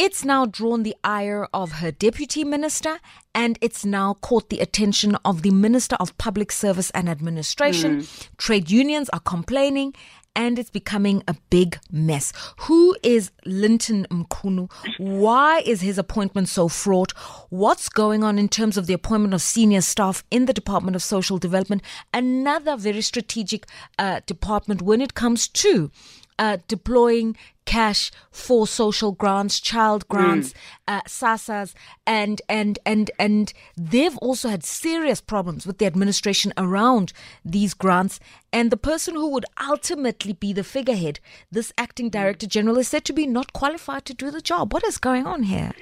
It's 0.00 0.24
now 0.24 0.46
drawn 0.46 0.84
the 0.84 0.94
ire 1.02 1.48
of 1.52 1.72
her 1.72 1.90
deputy 1.90 2.44
minister 2.44 3.00
and 3.34 3.58
it's 3.60 3.84
now 3.84 4.14
caught 4.20 4.48
the 4.48 4.60
attention 4.60 5.16
of 5.24 5.42
the 5.42 5.50
Minister 5.50 5.96
of 5.98 6.16
Public 6.18 6.52
Service 6.52 6.90
and 6.90 7.08
Administration. 7.08 8.06
Trade 8.36 8.70
unions 8.70 9.08
are 9.08 9.18
complaining 9.18 9.94
and 10.36 10.56
it's 10.56 10.70
becoming 10.70 11.24
a 11.26 11.34
big 11.50 11.80
mess. 11.90 12.32
Who 12.60 12.96
is 13.02 13.32
Linton 13.44 14.06
Mchunu? 14.08 14.70
Why 14.98 15.62
is 15.66 15.80
his 15.80 15.98
appointment 15.98 16.48
so 16.48 16.68
fraught? 16.68 17.10
What's 17.48 17.88
going 17.88 18.22
on 18.22 18.38
in 18.38 18.48
terms 18.48 18.76
of 18.76 18.86
the 18.86 18.94
appointment 18.94 19.34
of 19.34 19.42
senior 19.42 19.80
staff 19.80 20.22
in 20.30 20.44
the 20.44 20.52
Department 20.52 20.94
of 20.94 21.02
Social 21.02 21.38
Development? 21.38 21.82
Another 22.14 22.76
very 22.76 23.00
strategic 23.00 23.66
uh, 23.98 24.20
department 24.26 24.80
when 24.80 25.00
it 25.00 25.14
comes 25.14 25.48
to 25.48 25.90
uh, 26.38 26.58
deploying 26.68 27.36
cash 27.64 28.10
for 28.30 28.66
social 28.66 29.12
grants, 29.12 29.60
child 29.60 30.08
grants, 30.08 30.54
uh, 30.86 31.02
SASSAs, 31.02 31.74
and 32.06 32.40
and 32.48 32.78
and 32.86 33.10
and 33.18 33.52
they've 33.76 34.16
also 34.18 34.48
had 34.48 34.64
serious 34.64 35.20
problems 35.20 35.66
with 35.66 35.78
the 35.78 35.86
administration 35.86 36.52
around 36.56 37.12
these 37.44 37.74
grants. 37.74 38.20
And 38.52 38.70
the 38.70 38.78
person 38.78 39.14
who 39.14 39.28
would 39.30 39.44
ultimately 39.60 40.32
be 40.32 40.54
the 40.54 40.64
figurehead, 40.64 41.20
this 41.52 41.72
acting 41.76 42.08
director 42.08 42.46
general, 42.46 42.78
is 42.78 42.88
said 42.88 43.04
to 43.04 43.12
be 43.12 43.26
not 43.26 43.52
qualified 43.52 44.06
to 44.06 44.14
do 44.14 44.30
the 44.30 44.40
job. 44.40 44.72
What 44.72 44.84
is 44.84 44.96
going 44.96 45.26
on 45.26 45.42
here? 45.42 45.72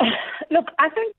Look, 0.50 0.66
I 0.78 0.88
think 0.88 1.16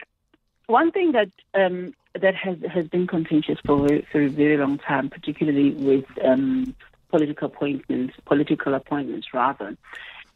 one 0.65 0.91
thing 0.91 1.11
that 1.11 1.31
um, 1.53 1.93
that 2.19 2.35
has 2.35 2.57
has 2.73 2.87
been 2.87 3.07
contentious 3.07 3.59
for 3.65 3.85
a, 3.85 4.01
for 4.11 4.21
a 4.21 4.29
very 4.29 4.57
long 4.57 4.79
time, 4.79 5.09
particularly 5.09 5.71
with 5.71 6.05
um, 6.23 6.75
political 7.09 7.47
appointments, 7.47 8.13
political 8.25 8.73
appointments 8.73 9.27
rather, 9.33 9.77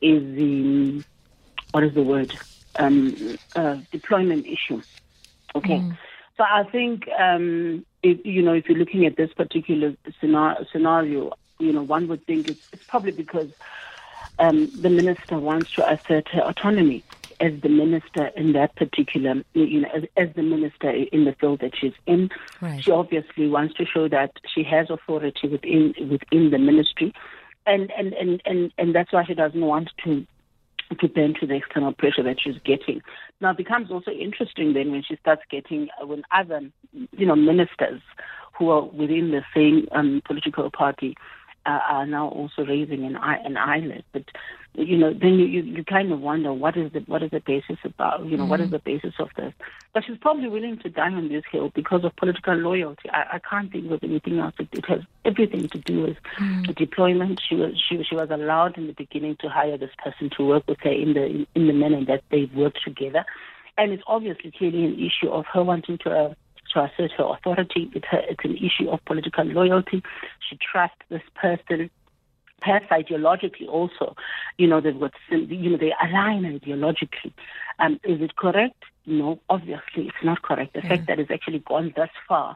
is 0.02 0.22
the 0.36 1.04
what 1.72 1.84
is 1.84 1.94
the 1.94 2.04
word? 2.04 2.34
Um, 2.78 3.38
uh, 3.56 3.78
deployment 3.92 4.46
issue. 4.46 4.82
Okay, 5.56 5.84
so 6.38 6.44
I 6.44 6.64
think 6.72 7.04
um, 7.20 7.86
if, 8.02 8.26
you 8.26 8.42
know 8.42 8.54
if 8.54 8.68
you're 8.68 8.78
looking 8.78 9.06
at 9.06 9.18
this 9.18 9.32
particular 9.34 9.96
scenario, 10.20 10.66
scenario 10.72 11.34
you 11.60 11.74
know 11.74 11.84
one 11.84 12.08
would 12.08 12.26
think 12.26 12.48
it's, 12.48 12.62
it's 12.72 12.84
probably 12.88 13.12
because 13.12 13.50
um, 14.40 14.72
the 14.82 14.90
minister 14.90 15.38
wants 15.38 15.70
to 15.76 15.84
assert 15.84 16.28
her 16.30 16.42
autonomy 16.42 17.04
as 17.42 17.60
the 17.62 17.70
minister 17.70 18.28
in 18.36 18.54
that 18.54 18.76
particular, 18.76 19.44
you 19.54 19.82
know, 19.82 19.90
as, 19.94 20.04
as 20.16 20.30
the 20.36 20.44
minister 20.44 20.92
in 20.92 21.26
the 21.26 21.34
field 21.34 21.60
that 21.62 21.72
she's 21.76 21.94
in. 22.06 22.30
Right. 22.62 22.84
She 22.84 22.92
obviously 22.92 23.48
wants 23.48 23.74
to 23.76 23.86
show 23.86 24.08
that 24.08 24.32
she 24.54 24.64
has 24.64 24.90
authority 24.90 25.48
within 25.48 25.94
within 26.10 26.52
the 26.52 26.60
ministry, 26.60 27.14
and 27.66 27.92
and 27.98 28.14
and 28.14 28.42
and, 28.46 28.72
and 28.78 28.96
that's 28.96 29.12
why 29.12 29.26
she 29.26 29.34
doesn't 29.34 29.62
want 29.62 29.90
to 30.04 30.26
to 31.00 31.08
bend 31.08 31.38
to 31.40 31.48
the 31.48 31.56
external 31.56 31.94
pressure 31.94 32.24
that 32.24 32.38
she's 32.40 32.58
getting. 32.66 33.02
Now, 33.40 33.52
it 33.52 33.58
becomes 33.58 33.92
also 33.92 34.12
interesting 34.12 34.74
then 34.74 34.92
when 34.92 35.04
she 35.04 35.16
starts 35.16 35.42
getting 35.50 35.88
uh, 36.02 36.06
when 36.06 36.24
other, 36.32 36.62
you 37.12 37.26
know, 37.26 37.36
ministers 37.36 38.02
who 38.58 38.70
are 38.70 38.84
within 38.84 39.32
the 39.32 39.42
same 39.56 39.88
um, 39.94 40.22
political 40.26 40.70
party 40.70 41.16
uh, 41.66 41.80
are 41.90 42.06
now 42.06 42.28
also 42.30 42.66
raising 42.66 43.06
an 43.06 43.16
an 43.16 43.58
eyelid. 43.58 44.04
But 44.12 44.24
you 44.74 44.98
know, 44.98 45.14
then 45.14 45.34
you, 45.34 45.46
you, 45.46 45.62
you 45.64 45.84
kind 45.84 46.14
of 46.14 46.22
wonder 46.22 46.54
what 46.54 46.78
is 46.78 46.94
the 46.94 47.00
what 47.02 47.22
is 47.22 47.32
the 47.32 47.42
basis 47.42 47.78
about? 47.84 48.26
You 48.26 48.38
know, 48.38 48.46
what 48.46 48.62
is 48.62 48.72
the 48.72 48.80
basis 48.80 49.14
of 49.20 49.30
this? 49.36 49.54
But 49.94 50.06
she's 50.06 50.18
probably 50.18 50.48
willing 50.48 50.78
to 50.80 50.90
die 50.90 51.12
on 51.12 51.28
this 51.28 51.44
hill 51.52 51.72
because 51.76 52.06
of 52.06 52.16
political 52.16 52.56
loyalty. 52.56 53.10
I, 53.10 53.34
I 53.34 53.40
can't 53.40 53.70
think 53.72 53.92
of 53.92 54.02
anything 54.02 54.40
else. 54.40 54.54
It, 54.60 54.70
it 54.72 54.86
has 54.86 55.02
everything 55.26 55.68
to 55.68 55.78
do 55.78 56.04
with 56.04 56.18
the 56.66 56.74
deployment. 56.74 57.42
She 57.48 57.56
was 57.56 57.74
she, 57.90 58.02
she 58.04 58.16
was 58.16 58.30
allowed 58.30 58.78
in 58.78 58.88
the 58.88 58.94
beginning 58.94 59.36
to 59.42 59.50
hire 59.50 59.78
this 59.78 59.92
person 60.02 60.30
to 60.38 60.46
work 60.46 60.64
with 60.68 60.80
her 60.82 60.92
in 60.92 61.14
the 61.14 61.26
in, 61.26 61.48
in 61.54 61.68
the 61.68 61.74
manner 61.74 62.06
that 62.06 62.24
they 62.32 62.50
worked 62.56 62.80
together, 62.84 63.26
and 63.78 63.92
it's 63.92 64.04
obviously 64.08 64.52
clearly 64.52 64.86
an 64.86 64.96
issue 64.96 65.30
of 65.30 65.46
her 65.54 65.64
wanting 65.64 65.98
to. 66.00 66.12
Uh, 66.12 66.34
to 66.74 66.84
assert 66.84 67.12
her 67.18 67.26
authority, 67.26 67.92
it's, 67.94 68.06
her, 68.10 68.22
it's 68.30 68.44
an 68.44 68.58
issue 68.58 68.90
of 68.90 69.04
political 69.06 69.46
loyalty. 69.46 70.04
She 70.50 70.58
trusts 70.58 70.98
this 71.10 71.24
person 71.36 71.90
perhaps 72.62 72.86
ideologically 72.92 73.68
also, 73.68 74.16
you 74.58 74.68
know, 74.68 74.80
they've 74.80 75.00
got, 75.00 75.12
you 75.30 75.72
know, 75.72 75.78
they 75.78 75.94
align 76.02 76.44
ideologically. 76.44 77.34
Um, 77.80 78.00
is 78.04 78.22
it 78.22 78.36
correct? 78.36 78.84
No, 79.06 79.40
obviously 79.50 80.08
it's 80.08 80.24
not 80.24 80.44
correct. 80.44 80.74
The 80.74 80.82
fact 80.82 81.08
that 81.08 81.20
it's 81.20 81.32
actually 81.32 81.60
gone 81.60 81.92
thus 81.96 82.10
far 82.28 82.56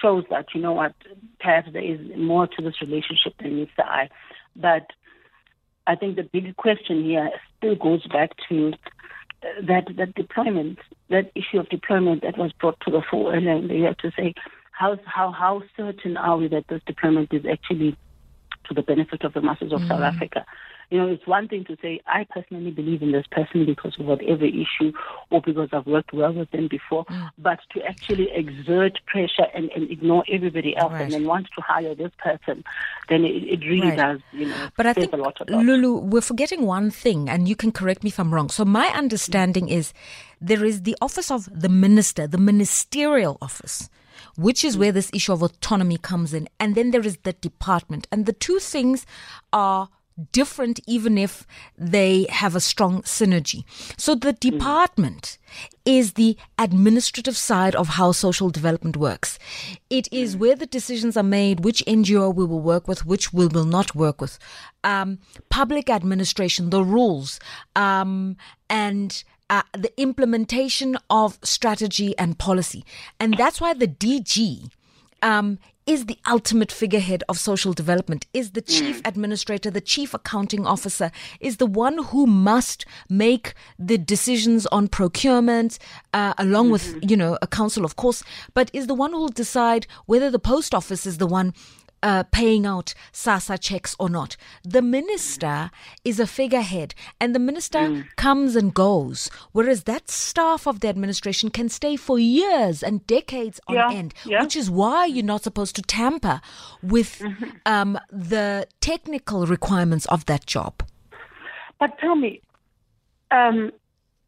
shows 0.00 0.24
that, 0.30 0.46
you 0.54 0.60
know 0.60 0.72
what, 0.72 0.94
perhaps 1.38 1.68
there 1.72 1.82
is 1.82 2.00
more 2.16 2.46
to 2.46 2.62
this 2.62 2.80
relationship 2.80 3.34
than 3.38 3.56
meets 3.56 3.72
the 3.76 3.86
eye. 3.86 4.08
But 4.56 4.86
I 5.86 5.96
think 5.96 6.16
the 6.16 6.22
big 6.22 6.56
question 6.56 7.04
here 7.04 7.30
still 7.58 7.76
goes 7.76 8.06
back 8.06 8.30
to 8.48 8.72
that 9.62 9.88
that 9.96 10.14
deployment, 10.14 10.78
that 11.10 11.30
issue 11.34 11.58
of 11.58 11.68
deployment 11.68 12.22
that 12.22 12.38
was 12.38 12.52
brought 12.52 12.78
to 12.80 12.90
the 12.90 13.02
fore 13.10 13.34
earlier 13.34 13.56
in 13.56 13.68
the 13.68 13.74
year 13.74 13.94
to 14.00 14.10
say 14.16 14.34
how 14.70 14.98
how 15.04 15.30
how 15.30 15.62
certain 15.76 16.16
are 16.16 16.36
we 16.36 16.48
that 16.48 16.64
this 16.68 16.80
deployment 16.86 17.32
is 17.32 17.44
actually 17.50 17.96
to 18.68 18.74
the 18.74 18.82
benefit 18.82 19.24
of 19.24 19.32
the 19.32 19.42
masses 19.42 19.72
of 19.72 19.80
South 19.82 20.00
mm. 20.00 20.14
Africa. 20.14 20.44
You 20.90 20.98
know, 20.98 21.08
it's 21.08 21.26
one 21.26 21.48
thing 21.48 21.64
to 21.66 21.76
say, 21.80 22.00
I 22.06 22.26
personally 22.28 22.70
believe 22.70 23.02
in 23.02 23.12
this 23.12 23.26
person 23.30 23.64
because 23.64 23.98
of 23.98 24.06
whatever 24.06 24.44
issue 24.44 24.92
or 25.30 25.40
because 25.40 25.70
I've 25.72 25.86
worked 25.86 26.12
well 26.12 26.32
with 26.32 26.50
them 26.50 26.68
before, 26.68 27.04
mm. 27.06 27.30
but 27.38 27.60
to 27.74 27.82
actually 27.82 28.30
exert 28.32 28.98
pressure 29.06 29.46
and, 29.54 29.70
and 29.74 29.90
ignore 29.90 30.24
everybody 30.30 30.76
else 30.76 30.92
right. 30.92 31.02
and 31.02 31.12
then 31.12 31.24
want 31.24 31.46
to 31.56 31.62
hire 31.62 31.94
this 31.94 32.12
person, 32.18 32.62
then 33.08 33.24
it, 33.24 33.42
it 33.44 33.60
really 33.66 33.88
right. 33.88 33.96
does, 33.96 34.20
you 34.32 34.46
know, 34.46 34.68
but 34.76 34.86
I 34.86 34.92
think, 34.92 35.12
Lulu, 35.48 35.98
we're 35.98 36.20
forgetting 36.20 36.66
one 36.66 36.90
thing, 36.90 37.28
and 37.28 37.48
you 37.48 37.56
can 37.56 37.72
correct 37.72 38.04
me 38.04 38.08
if 38.08 38.20
I'm 38.20 38.32
wrong. 38.32 38.50
So 38.50 38.64
my 38.64 38.88
understanding 38.88 39.66
mm. 39.66 39.72
is 39.72 39.92
there 40.40 40.64
is 40.64 40.82
the 40.82 40.96
office 41.00 41.30
of 41.30 41.48
the 41.52 41.68
minister, 41.68 42.26
the 42.26 42.38
ministerial 42.38 43.38
office 43.40 43.88
which 44.36 44.64
is 44.64 44.78
where 44.78 44.92
this 44.92 45.10
issue 45.12 45.32
of 45.32 45.42
autonomy 45.42 45.98
comes 45.98 46.32
in. 46.32 46.48
And 46.58 46.74
then 46.74 46.90
there 46.90 47.02
is 47.02 47.18
the 47.18 47.32
department. 47.34 48.06
And 48.10 48.26
the 48.26 48.32
two 48.32 48.58
things 48.58 49.06
are 49.52 49.88
different 50.32 50.80
even 50.86 51.18
if 51.18 51.46
they 51.76 52.26
have 52.30 52.54
a 52.54 52.60
strong 52.60 53.02
synergy. 53.02 53.64
So 53.96 54.14
the 54.14 54.32
department 54.32 55.38
is 55.84 56.12
the 56.12 56.36
administrative 56.58 57.36
side 57.36 57.74
of 57.74 57.88
how 57.88 58.12
social 58.12 58.50
development 58.50 58.96
works. 58.96 59.38
It 59.90 60.08
is 60.12 60.36
where 60.36 60.54
the 60.54 60.66
decisions 60.66 61.16
are 61.16 61.22
made, 61.22 61.64
which 61.64 61.82
NGO 61.86 62.34
we 62.34 62.44
will 62.44 62.60
work 62.60 62.86
with, 62.86 63.04
which 63.04 63.32
we 63.32 63.46
will 63.46 63.64
not 63.64 63.94
work 63.94 64.20
with. 64.20 64.38
Um, 64.84 65.18
public 65.50 65.90
administration, 65.90 66.70
the 66.70 66.84
rules, 66.84 67.40
um, 67.74 68.36
and 68.70 69.24
uh, 69.50 69.62
the 69.72 69.92
implementation 70.00 70.96
of 71.10 71.38
strategy 71.42 72.16
and 72.18 72.38
policy. 72.38 72.84
And 73.20 73.36
that's 73.36 73.60
why 73.60 73.74
the 73.74 73.88
DG 73.88 74.70
um, 75.22 75.58
is 75.86 76.06
the 76.06 76.18
ultimate 76.28 76.70
figurehead 76.70 77.24
of 77.28 77.38
social 77.38 77.72
development, 77.72 78.26
is 78.32 78.52
the 78.52 78.60
chief 78.60 79.02
mm. 79.02 79.08
administrator, 79.08 79.70
the 79.70 79.80
chief 79.80 80.14
accounting 80.14 80.66
officer, 80.66 81.10
is 81.40 81.56
the 81.56 81.66
one 81.66 81.98
who 82.04 82.26
must 82.26 82.84
make 83.08 83.54
the 83.78 83.98
decisions 83.98 84.66
on 84.66 84.88
procurement, 84.88 85.78
uh, 86.12 86.34
along 86.38 86.66
mm-hmm. 86.66 86.72
with, 86.72 87.10
you 87.10 87.16
know, 87.16 87.36
a 87.42 87.46
council, 87.46 87.84
of 87.84 87.96
course, 87.96 88.22
but 88.54 88.70
is 88.72 88.86
the 88.86 88.94
one 88.94 89.12
who 89.12 89.18
will 89.18 89.28
decide 89.28 89.86
whether 90.06 90.30
the 90.30 90.38
post 90.38 90.74
office 90.74 91.06
is 91.06 91.18
the 91.18 91.26
one 91.26 91.52
uh, 92.02 92.24
paying 92.24 92.66
out 92.66 92.94
SASSA 93.12 93.60
checks 93.60 93.94
or 93.98 94.08
not. 94.08 94.36
The 94.64 94.82
minister 94.82 95.70
is 96.04 96.18
a 96.18 96.26
figurehead, 96.26 96.94
and 97.20 97.34
the 97.34 97.38
minister 97.38 97.78
mm. 97.78 98.06
comes 98.16 98.56
and 98.56 98.74
goes, 98.74 99.30
whereas 99.52 99.84
that 99.84 100.10
staff 100.10 100.66
of 100.66 100.80
the 100.80 100.88
administration 100.88 101.50
can 101.50 101.68
stay 101.68 101.96
for 101.96 102.18
years 102.18 102.82
and 102.82 103.06
decades 103.06 103.60
on 103.68 103.74
yeah, 103.74 103.90
end, 103.90 104.14
yeah. 104.24 104.42
which 104.42 104.56
is 104.56 104.70
why 104.70 105.06
you're 105.06 105.24
not 105.24 105.42
supposed 105.42 105.76
to 105.76 105.82
tamper 105.82 106.40
with 106.82 107.18
mm-hmm. 107.18 107.50
um, 107.66 107.98
the 108.10 108.66
technical 108.80 109.46
requirements 109.46 110.06
of 110.06 110.26
that 110.26 110.46
job. 110.46 110.82
But 111.78 111.98
tell 111.98 112.14
me, 112.14 112.40
um, 113.30 113.72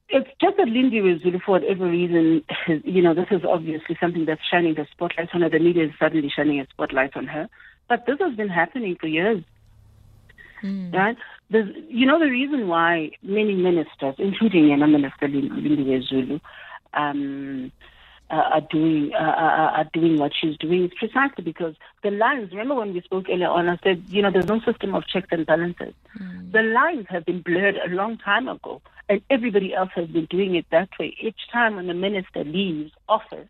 it's 0.08 0.28
just 0.40 0.56
that 0.58 0.66
Lindiwe 0.68 1.22
Zulu, 1.22 1.38
for 1.44 1.52
whatever 1.52 1.88
reason, 1.88 2.44
you 2.84 3.02
know, 3.02 3.14
this 3.14 3.26
is 3.30 3.42
obviously 3.48 3.96
something 4.00 4.26
that's 4.26 4.40
shining 4.50 4.74
the 4.74 4.86
spotlight 4.92 5.28
on 5.34 5.42
her. 5.42 5.50
The 5.50 5.58
media 5.58 5.84
is 5.84 5.92
suddenly 5.98 6.30
shining 6.34 6.60
a 6.60 6.66
spotlight 6.68 7.16
on 7.16 7.26
her. 7.26 7.48
But 7.88 8.04
this 8.06 8.18
has 8.20 8.36
been 8.36 8.48
happening 8.48 8.96
for 9.00 9.06
years. 9.06 9.42
Mm. 10.62 10.94
Right? 10.94 11.16
There's, 11.50 11.74
you 11.88 12.06
know, 12.06 12.18
the 12.18 12.30
reason 12.30 12.68
why 12.68 13.10
many 13.22 13.54
ministers, 13.54 14.14
including 14.18 14.64
Yena 14.64 14.90
Minister 14.90 15.28
Lindiwe 15.28 16.02
Zulu, 16.08 16.40
um, 16.94 17.70
uh, 18.34 18.48
are 18.54 18.60
doing 18.62 19.12
uh, 19.14 19.18
uh, 19.18 19.70
are 19.78 19.90
doing 19.92 20.18
what 20.18 20.32
she's 20.38 20.56
doing 20.58 20.84
is 20.84 20.90
precisely 20.98 21.44
because 21.44 21.74
the 22.02 22.10
lines. 22.10 22.50
Remember 22.50 22.74
when 22.74 22.92
we 22.92 23.00
spoke 23.02 23.26
earlier 23.30 23.48
on, 23.48 23.68
I 23.68 23.78
said 23.82 24.02
you 24.08 24.22
know 24.22 24.30
there's 24.30 24.46
no 24.46 24.60
system 24.60 24.94
of 24.94 25.06
checks 25.06 25.28
and 25.30 25.46
balances. 25.46 25.94
Mm. 26.18 26.52
The 26.52 26.62
lines 26.62 27.06
have 27.10 27.24
been 27.24 27.42
blurred 27.42 27.76
a 27.76 27.88
long 27.90 28.18
time 28.18 28.48
ago, 28.48 28.82
and 29.08 29.20
everybody 29.30 29.74
else 29.74 29.90
has 29.94 30.08
been 30.08 30.26
doing 30.26 30.56
it 30.56 30.66
that 30.70 30.88
way. 30.98 31.16
Each 31.20 31.40
time 31.52 31.76
when 31.76 31.86
the 31.86 31.94
minister 31.94 32.42
leaves 32.42 32.90
office, 33.08 33.48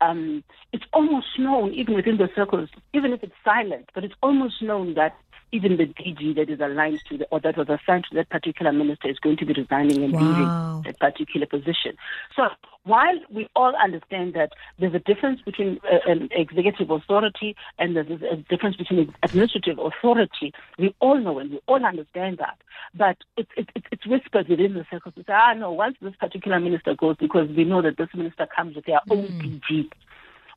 um, 0.00 0.42
it's 0.72 0.84
almost 0.92 1.26
known, 1.38 1.72
even 1.74 1.94
within 1.94 2.16
the 2.16 2.28
circles, 2.34 2.68
even 2.92 3.12
if 3.12 3.22
it's 3.22 3.34
silent, 3.44 3.90
but 3.94 4.04
it's 4.04 4.14
almost 4.22 4.62
known 4.62 4.94
that 4.94 5.16
even 5.52 5.76
the 5.76 5.86
DG 5.86 6.34
that 6.36 6.50
is 6.50 6.60
aligned 6.60 7.00
to 7.08 7.18
the, 7.18 7.26
or 7.30 7.40
that 7.40 7.56
was 7.56 7.68
assigned 7.68 8.04
to 8.10 8.14
that 8.16 8.28
particular 8.28 8.72
minister 8.72 9.08
is 9.08 9.18
going 9.18 9.36
to 9.36 9.46
be 9.46 9.54
resigning 9.54 10.04
and 10.04 10.12
wow. 10.12 10.20
leaving 10.20 10.82
that 10.84 10.98
particular 10.98 11.46
position. 11.46 11.96
So 12.36 12.48
while 12.84 13.18
we 13.30 13.48
all 13.54 13.74
understand 13.76 14.34
that 14.34 14.52
there's 14.78 14.94
a 14.94 14.98
difference 14.98 15.40
between 15.42 15.78
uh, 15.84 15.98
an 16.10 16.28
executive 16.32 16.90
authority 16.90 17.54
and 17.78 17.96
there's 17.96 18.22
a 18.22 18.36
difference 18.48 18.76
between 18.76 19.14
administrative 19.22 19.78
authority, 19.78 20.52
we 20.78 20.94
all 21.00 21.18
know 21.18 21.38
and 21.38 21.50
we 21.50 21.60
all 21.66 21.84
understand 21.84 22.38
that. 22.38 22.56
But 22.94 23.18
it's 23.36 23.50
it, 23.56 23.68
it, 23.74 23.84
it's 23.92 24.06
whispered 24.06 24.48
within 24.48 24.74
the 24.74 24.86
circles 24.90 25.14
to 25.16 25.20
say, 25.22 25.32
ah, 25.32 25.52
no, 25.54 25.72
once 25.72 25.96
this 26.00 26.14
particular 26.16 26.58
minister 26.60 26.94
goes, 26.94 27.16
because 27.18 27.48
we 27.50 27.64
know 27.64 27.82
that 27.82 27.98
this 27.98 28.08
minister 28.14 28.46
comes 28.54 28.76
with 28.76 28.86
their 28.86 29.00
own 29.10 29.26
mm. 29.26 29.60
DG 29.60 29.90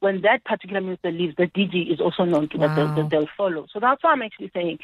when 0.01 0.21
that 0.21 0.43
particular 0.43 0.81
minister 0.81 1.11
leaves, 1.11 1.35
the 1.37 1.47
DG 1.47 1.91
is 1.91 2.01
also 2.01 2.25
known 2.25 2.49
to 2.49 2.57
wow. 2.57 2.67
that, 2.67 2.75
they'll, 2.75 2.95
that 2.95 3.09
they'll 3.09 3.29
follow. 3.37 3.67
So 3.71 3.79
that's 3.79 4.03
why 4.03 4.11
I'm 4.11 4.21
actually 4.21 4.51
saying 4.53 4.79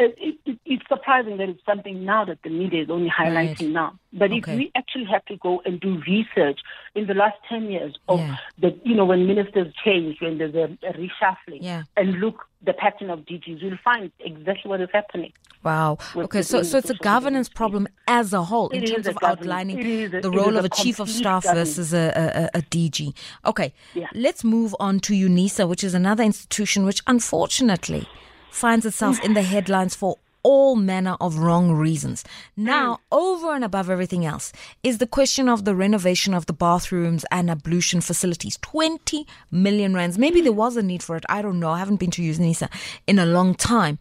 it, 0.00 0.38
it, 0.46 0.58
it's 0.64 0.82
surprising 0.88 1.36
that 1.36 1.48
it's 1.48 1.64
something 1.64 2.04
now 2.04 2.24
that 2.24 2.42
the 2.42 2.50
media 2.50 2.82
is 2.82 2.90
only 2.90 3.10
highlighting 3.10 3.60
right. 3.60 3.70
now. 3.70 3.98
But 4.12 4.32
okay. 4.32 4.38
if 4.38 4.58
we 4.58 4.72
actually 4.74 5.04
have 5.04 5.24
to 5.26 5.36
go 5.36 5.62
and 5.64 5.80
do 5.80 6.02
research 6.06 6.60
in 6.94 7.06
the 7.06 7.14
last 7.14 7.36
10 7.48 7.70
years 7.70 7.98
of 8.08 8.20
yeah. 8.20 8.36
the, 8.58 8.78
you 8.82 8.94
know, 8.94 9.04
when 9.04 9.26
ministers 9.26 9.72
change, 9.84 10.20
when 10.20 10.38
there's 10.38 10.54
a, 10.54 10.76
a 10.86 10.92
reshuffling, 10.94 11.60
yeah. 11.60 11.82
and 11.96 12.20
look 12.20 12.46
the 12.62 12.72
pattern 12.72 13.10
of 13.10 13.20
DGs, 13.20 13.62
you'll 13.62 13.78
find 13.84 14.10
exactly 14.20 14.68
what 14.68 14.80
is 14.80 14.88
happening. 14.92 15.32
Wow. 15.62 15.98
Okay, 16.16 16.42
so 16.42 16.62
so 16.62 16.78
it's 16.78 16.88
a 16.90 16.94
governance 16.94 17.48
problem 17.48 17.86
as 18.08 18.32
a 18.32 18.42
whole 18.44 18.70
in 18.70 18.84
terms 18.84 19.06
of 19.06 19.18
outlining 19.22 19.78
a, 19.78 20.20
the 20.20 20.30
role 20.30 20.56
of 20.56 20.64
a, 20.64 20.66
a 20.66 20.70
chief 20.70 20.98
of 21.00 21.10
staff 21.10 21.44
versus 21.44 21.92
a, 21.92 22.50
a, 22.54 22.58
a 22.58 22.62
DG. 22.62 23.14
Okay, 23.44 23.74
yeah. 23.94 24.08
let's 24.14 24.42
move 24.42 24.74
on 24.80 25.00
to 25.00 25.12
UNISA, 25.12 25.68
which 25.68 25.84
is 25.84 25.92
another 25.92 26.24
institution 26.24 26.84
which 26.84 27.02
unfortunately 27.06 28.08
finds 28.50 28.86
itself 28.86 29.22
in 29.22 29.34
the 29.34 29.42
headlines 29.42 29.94
for 29.94 30.18
all 30.42 30.76
manner 30.76 31.16
of 31.20 31.38
wrong 31.38 31.72
reasons. 31.72 32.24
Now, 32.56 32.94
mm. 32.94 32.98
over 33.12 33.54
and 33.54 33.64
above 33.64 33.90
everything 33.90 34.24
else, 34.24 34.52
is 34.82 34.98
the 34.98 35.06
question 35.06 35.48
of 35.48 35.64
the 35.64 35.74
renovation 35.74 36.34
of 36.34 36.46
the 36.46 36.52
bathrooms 36.52 37.24
and 37.30 37.50
ablution 37.50 38.00
facilities. 38.00 38.58
20 38.62 39.26
million 39.50 39.94
rands. 39.94 40.18
Maybe 40.18 40.40
there 40.40 40.52
was 40.52 40.76
a 40.76 40.82
need 40.82 41.02
for 41.02 41.16
it. 41.16 41.24
I 41.28 41.42
don't 41.42 41.60
know. 41.60 41.70
I 41.70 41.78
haven't 41.78 42.00
been 42.00 42.10
to 42.12 42.22
UNISA 42.22 42.68
in 43.06 43.18
a 43.18 43.26
long 43.26 43.54
time. 43.54 43.98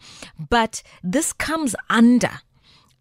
But 0.49 0.82
this 1.04 1.34
comes 1.34 1.75
under 1.89 2.41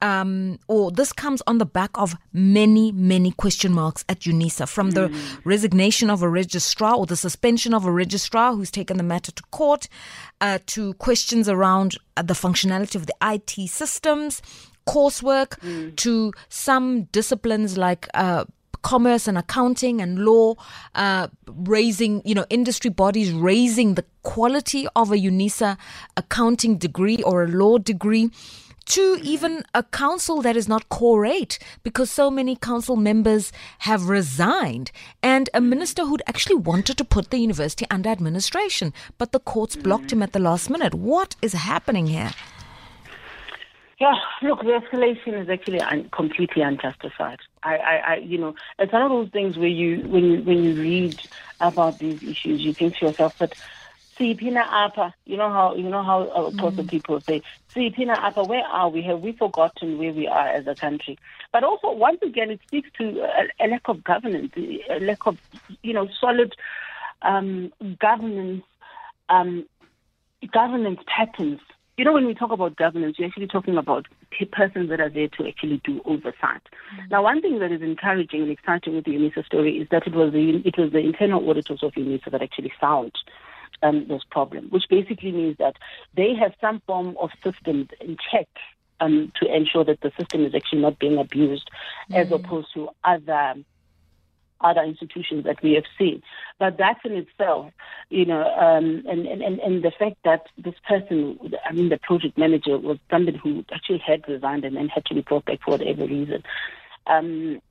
um, 0.00 0.58
or 0.68 0.90
this 0.90 1.12
comes 1.12 1.42
on 1.46 1.58
the 1.58 1.66
back 1.66 1.90
of 1.94 2.16
many, 2.32 2.92
many 2.92 3.30
question 3.32 3.72
marks 3.72 4.04
at 4.08 4.20
UNISA 4.20 4.68
from 4.68 4.90
the 4.92 5.08
mm. 5.08 5.40
resignation 5.44 6.10
of 6.10 6.22
a 6.22 6.28
registrar 6.28 6.94
or 6.94 7.06
the 7.06 7.16
suspension 7.16 7.74
of 7.74 7.84
a 7.84 7.92
registrar 7.92 8.54
who's 8.54 8.70
taken 8.70 8.96
the 8.96 9.02
matter 9.02 9.32
to 9.32 9.42
court 9.50 9.88
uh, 10.40 10.58
to 10.66 10.94
questions 10.94 11.48
around 11.48 11.96
uh, 12.16 12.22
the 12.22 12.34
functionality 12.34 12.94
of 12.94 13.06
the 13.06 13.14
IT 13.22 13.68
systems, 13.68 14.42
coursework, 14.86 15.58
mm. 15.60 15.94
to 15.96 16.32
some 16.48 17.04
disciplines 17.04 17.76
like 17.76 18.08
uh, 18.14 18.44
commerce 18.82 19.26
and 19.26 19.36
accounting 19.36 20.00
and 20.00 20.20
law, 20.20 20.54
uh, 20.94 21.28
raising, 21.46 22.22
you 22.24 22.34
know, 22.34 22.46
industry 22.50 22.90
bodies 22.90 23.32
raising 23.32 23.94
the 23.94 24.04
quality 24.22 24.86
of 24.94 25.10
a 25.10 25.16
UNISA 25.16 25.76
accounting 26.16 26.78
degree 26.78 27.22
or 27.22 27.44
a 27.44 27.48
law 27.48 27.78
degree 27.78 28.30
to 28.88 29.18
even 29.22 29.64
a 29.74 29.82
council 29.82 30.40
that 30.42 30.56
is 30.56 30.68
not 30.68 30.84
eight 31.24 31.58
because 31.82 32.10
so 32.10 32.30
many 32.30 32.56
council 32.56 32.96
members 32.96 33.52
have 33.80 34.08
resigned 34.08 34.90
and 35.22 35.50
a 35.52 35.60
minister 35.60 36.04
who'd 36.04 36.22
actually 36.26 36.56
wanted 36.56 36.96
to 36.98 37.04
put 37.04 37.30
the 37.30 37.38
university 37.38 37.86
under 37.90 38.08
administration, 38.08 38.92
but 39.18 39.32
the 39.32 39.40
courts 39.40 39.76
blocked 39.76 40.12
him 40.12 40.22
at 40.22 40.32
the 40.32 40.38
last 40.38 40.70
minute. 40.70 40.94
What 40.94 41.36
is 41.42 41.52
happening 41.52 42.06
here? 42.06 42.30
Yeah, 44.00 44.14
look, 44.42 44.60
the 44.60 44.80
escalation 44.80 45.40
is 45.42 45.48
actually 45.48 45.80
un- 45.80 46.08
completely 46.12 46.62
unjustified. 46.62 47.40
I, 47.64 47.76
I, 47.76 47.96
I, 47.96 48.14
you 48.16 48.38
know, 48.38 48.54
it's 48.78 48.92
one 48.92 49.02
of 49.02 49.10
those 49.10 49.28
things 49.30 49.58
where 49.58 49.66
you, 49.66 50.06
when 50.08 50.24
you, 50.24 50.42
when 50.42 50.62
you 50.62 50.80
read 50.80 51.20
about 51.60 51.98
these 51.98 52.22
issues, 52.22 52.60
you 52.60 52.72
think 52.72 52.96
to 52.98 53.06
yourself, 53.06 53.34
but 53.38 53.54
Sipina 54.18 54.66
Apa, 54.68 55.14
you 55.26 55.36
know 55.36 55.50
how 55.50 55.74
you 55.76 55.88
know 55.88 56.02
how 56.02 56.22
uh, 56.22 56.50
mm. 56.50 56.88
people 56.88 57.20
say, 57.20 57.40
Sipina 57.74 58.18
Apa, 58.18 58.42
where 58.44 58.64
are 58.64 58.88
we? 58.88 59.02
Have 59.02 59.20
we 59.20 59.32
forgotten 59.32 59.98
where 59.98 60.12
we 60.12 60.26
are 60.26 60.48
as 60.48 60.66
a 60.66 60.74
country? 60.74 61.18
But 61.52 61.62
also, 61.62 61.92
once 61.92 62.18
again, 62.22 62.50
it 62.50 62.60
speaks 62.66 62.90
to 62.98 63.20
a, 63.20 63.64
a 63.64 63.66
lack 63.68 63.88
of 63.88 64.02
governance, 64.02 64.52
a 64.56 64.98
lack 65.00 65.26
of 65.26 65.38
you 65.82 65.92
know 65.92 66.08
solid 66.20 66.54
um, 67.22 67.72
governance 68.00 68.64
um, 69.28 69.64
governance 70.52 71.00
patterns. 71.06 71.60
You 71.96 72.04
know, 72.04 72.12
when 72.12 72.26
we 72.26 72.34
talk 72.34 72.52
about 72.52 72.76
governance, 72.76 73.16
we're 73.18 73.26
actually 73.26 73.48
talking 73.48 73.76
about 73.76 74.06
persons 74.52 74.88
that 74.90 75.00
are 75.00 75.08
there 75.08 75.28
to 75.28 75.48
actually 75.48 75.80
do 75.84 76.00
oversight. 76.04 76.62
Mm. 76.96 77.10
Now, 77.10 77.22
one 77.22 77.40
thing 77.40 77.58
that 77.58 77.72
is 77.72 77.82
encouraging 77.82 78.42
and 78.42 78.50
exciting 78.50 78.94
with 78.94 79.04
the 79.04 79.12
UNISA 79.12 79.44
story 79.46 79.78
is 79.78 79.88
that 79.90 80.06
it 80.06 80.14
was 80.14 80.32
the 80.32 80.60
it 80.64 80.76
was 80.76 80.90
the 80.90 80.98
internal 80.98 81.48
auditors 81.48 81.82
of 81.84 81.92
UNISA 81.92 82.32
that 82.32 82.42
actually 82.42 82.72
found 82.80 83.12
um, 83.82 84.06
this 84.08 84.22
problem, 84.30 84.68
which 84.70 84.84
basically 84.88 85.32
means 85.32 85.56
that 85.58 85.76
they 86.14 86.34
have 86.34 86.54
some 86.60 86.80
form 86.86 87.16
of 87.20 87.30
systems 87.44 87.88
in 88.00 88.16
check 88.30 88.48
um, 89.00 89.32
to 89.40 89.54
ensure 89.54 89.84
that 89.84 90.00
the 90.00 90.12
system 90.18 90.44
is 90.44 90.54
actually 90.54 90.80
not 90.80 90.98
being 90.98 91.18
abused, 91.18 91.70
mm. 92.10 92.16
as 92.16 92.30
opposed 92.32 92.68
to 92.74 92.88
other 93.04 93.54
other 94.60 94.82
institutions 94.82 95.44
that 95.44 95.62
we 95.62 95.74
have 95.74 95.84
seen. 95.96 96.20
But 96.58 96.78
that 96.78 96.98
in 97.04 97.12
itself, 97.12 97.72
you 98.10 98.24
know, 98.24 98.42
um, 98.42 99.04
and, 99.08 99.24
and, 99.24 99.60
and 99.60 99.84
the 99.84 99.92
fact 99.96 100.16
that 100.24 100.46
this 100.56 100.74
person, 100.86 101.38
I 101.64 101.72
mean, 101.72 101.90
the 101.90 101.98
project 101.98 102.36
manager 102.36 102.76
was 102.76 102.98
somebody 103.08 103.38
who 103.38 103.64
actually 103.72 104.02
had 104.04 104.28
resigned 104.28 104.64
and 104.64 104.76
then 104.76 104.88
had 104.88 105.04
to 105.06 105.14
be 105.14 105.20
brought 105.20 105.44
back 105.44 105.60
for 105.64 105.72
whatever 105.72 106.06
reason. 106.06 106.42
Um, 107.06 107.62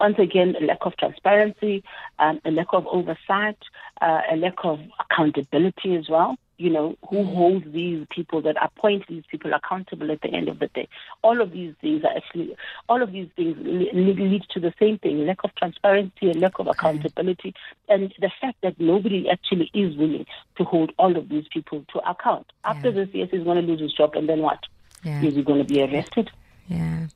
once 0.00 0.18
again, 0.18 0.54
a 0.60 0.64
lack 0.64 0.78
of 0.82 0.96
transparency, 0.96 1.82
um, 2.18 2.40
a 2.44 2.50
lack 2.50 2.68
of 2.72 2.86
oversight, 2.86 3.58
uh, 4.00 4.20
a 4.30 4.36
lack 4.36 4.64
of 4.64 4.80
accountability 5.00 5.96
as 5.96 6.08
well. 6.08 6.36
You 6.58 6.70
know, 6.70 6.96
who 7.10 7.16
mm. 7.16 7.34
holds 7.34 7.66
these 7.70 8.06
people 8.08 8.40
that 8.42 8.56
appoint 8.62 9.06
these 9.08 9.24
people 9.30 9.52
accountable 9.52 10.10
at 10.10 10.22
the 10.22 10.28
end 10.28 10.48
of 10.48 10.58
the 10.58 10.68
day? 10.68 10.88
All 11.22 11.42
of 11.42 11.52
these 11.52 11.74
things 11.82 12.02
are 12.02 12.16
actually, 12.16 12.56
all 12.88 13.02
of 13.02 13.12
these 13.12 13.28
things 13.36 13.56
lead, 13.60 14.18
lead 14.18 14.42
to 14.50 14.60
the 14.60 14.72
same 14.78 14.98
thing 14.98 15.26
lack 15.26 15.44
of 15.44 15.54
transparency, 15.54 16.30
a 16.30 16.32
lack 16.32 16.58
of 16.58 16.66
accountability, 16.66 17.54
and 17.90 18.14
the 18.18 18.30
fact 18.40 18.56
that 18.62 18.80
nobody 18.80 19.28
actually 19.28 19.70
is 19.74 19.96
willing 19.96 20.24
to 20.56 20.64
hold 20.64 20.92
all 20.98 21.14
of 21.14 21.28
these 21.28 21.44
people 21.52 21.84
to 21.92 21.98
account. 22.10 22.46
After 22.64 22.88
yeah. 22.88 23.04
this, 23.04 23.08
yes, 23.12 23.28
he's 23.32 23.44
going 23.44 23.60
to 23.60 23.66
lose 23.70 23.80
his 23.80 23.92
job, 23.92 24.14
and 24.14 24.26
then 24.26 24.40
what? 24.40 24.60
Yeah. 25.04 25.22
Is 25.22 25.34
he 25.34 25.42
going 25.42 25.58
to 25.64 25.72
be 25.72 25.82
arrested? 25.82 26.30
Yeah. 26.68 27.06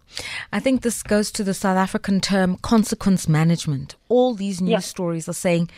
I 0.53 0.61
think 0.61 0.83
this 0.83 1.03
goes 1.03 1.31
to 1.33 1.45
the 1.45 1.55
South 1.55 1.77
African 1.77 2.21
term 2.21 2.57
consequence 2.59 3.29
management. 3.29 3.97
All 4.09 4.35
these 4.35 4.61
news 4.61 4.71
yeah. 4.71 4.79
stories 4.79 5.29
are 5.29 5.35
saying 5.35 5.71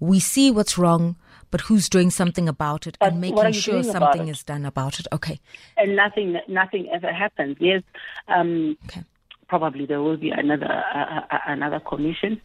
we 0.00 0.20
see 0.20 0.50
what's 0.50 0.76
wrong, 0.76 1.16
but 1.50 1.62
who's 1.62 1.88
doing 1.88 2.10
something 2.10 2.48
about 2.48 2.86
it 2.86 2.96
but 3.00 3.12
and 3.12 3.20
making 3.20 3.52
sure 3.52 3.82
something 3.82 4.28
is 4.28 4.42
done 4.42 4.66
about 4.66 5.00
it. 5.00 5.06
Okay. 5.12 5.38
And 5.76 5.96
nothing 5.96 6.38
nothing 6.48 6.88
ever 6.92 7.12
happens. 7.12 7.56
Yes. 7.60 7.82
Um, 8.28 8.76
okay. 8.86 9.04
Probably 9.48 9.86
there 9.86 10.02
will 10.02 10.16
be 10.16 10.30
another 10.30 10.84
uh, 10.94 11.20
uh, 11.30 11.38
another 11.46 11.80
commission 11.80 12.40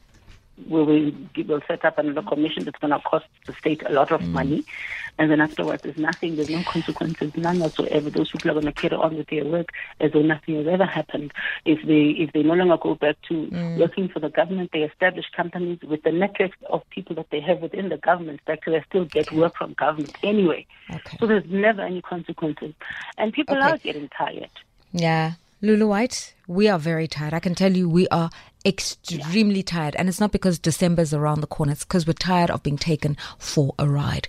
we 0.69 0.83
will, 0.83 1.11
we 1.35 1.43
will 1.43 1.61
set 1.67 1.85
up 1.85 1.97
another 1.97 2.21
commission 2.21 2.63
that's 2.63 2.79
going 2.79 2.91
to 2.91 2.99
cost 2.99 3.25
the 3.45 3.53
state 3.53 3.83
a 3.85 3.91
lot 3.91 4.11
of 4.11 4.21
mm. 4.21 4.31
money. 4.31 4.63
And 5.19 5.29
then 5.29 5.41
afterwards, 5.41 5.83
there's 5.83 5.97
nothing, 5.97 6.35
there's 6.35 6.49
no 6.49 6.63
consequences, 6.63 7.35
none 7.35 7.59
whatsoever. 7.59 8.09
Those 8.09 8.31
people 8.31 8.51
are 8.51 8.53
going 8.53 8.65
to 8.65 8.71
carry 8.71 8.95
on 8.95 9.17
with 9.17 9.27
their 9.27 9.45
work 9.45 9.69
as 9.99 10.11
though 10.13 10.21
nothing 10.21 10.55
has 10.55 10.67
ever 10.67 10.85
happened. 10.85 11.33
If 11.65 11.85
they 11.85 12.09
if 12.21 12.31
they 12.31 12.43
no 12.43 12.53
longer 12.53 12.77
go 12.77 12.95
back 12.95 13.17
to 13.27 13.33
mm. 13.33 13.77
working 13.77 14.07
for 14.07 14.19
the 14.19 14.29
government, 14.29 14.71
they 14.71 14.83
establish 14.83 15.25
companies 15.35 15.79
with 15.81 16.03
the 16.03 16.11
networks 16.11 16.57
of 16.69 16.89
people 16.89 17.15
that 17.17 17.29
they 17.29 17.41
have 17.41 17.61
within 17.61 17.89
the 17.89 17.97
government 17.97 18.39
sector, 18.47 18.71
they 18.71 18.83
still 18.87 19.05
get 19.05 19.31
work 19.31 19.55
from 19.57 19.73
government 19.73 20.15
anyway. 20.23 20.65
Okay. 20.89 21.17
So 21.19 21.27
there's 21.27 21.45
never 21.49 21.81
any 21.81 22.01
consequences. 22.01 22.73
And 23.17 23.33
people 23.33 23.57
okay. 23.57 23.65
are 23.65 23.77
getting 23.77 24.09
tired. 24.09 24.49
Yeah. 24.91 25.33
Lulu 25.63 25.87
White, 25.87 26.33
we 26.47 26.67
are 26.67 26.79
very 26.79 27.07
tired. 27.07 27.35
I 27.35 27.39
can 27.39 27.53
tell 27.53 27.71
you 27.71 27.87
we 27.87 28.07
are 28.07 28.31
extremely 28.65 29.57
yeah. 29.57 29.65
tired. 29.65 29.95
And 29.95 30.09
it's 30.09 30.19
not 30.19 30.31
because 30.31 30.57
December's 30.59 31.13
around 31.13 31.41
the 31.41 31.47
corner, 31.47 31.73
it's 31.73 31.83
because 31.83 32.07
we're 32.07 32.13
tired 32.13 32.49
of 32.49 32.63
being 32.63 32.77
taken 32.77 33.17
for 33.37 33.75
a 33.79 33.87
ride. 33.87 34.27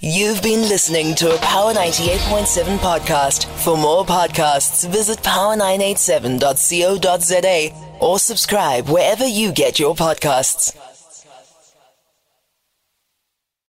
You've 0.00 0.42
been 0.42 0.62
listening 0.62 1.14
to 1.16 1.34
a 1.34 1.38
Power 1.38 1.72
98.7 1.72 2.78
podcast. 2.78 3.44
For 3.62 3.76
more 3.76 4.04
podcasts, 4.04 4.88
visit 4.88 5.18
power987.co.za 5.18 7.98
or 8.00 8.18
subscribe 8.18 8.88
wherever 8.88 9.26
you 9.26 9.52
get 9.52 9.78
your 9.78 9.94
podcasts. 9.94 10.76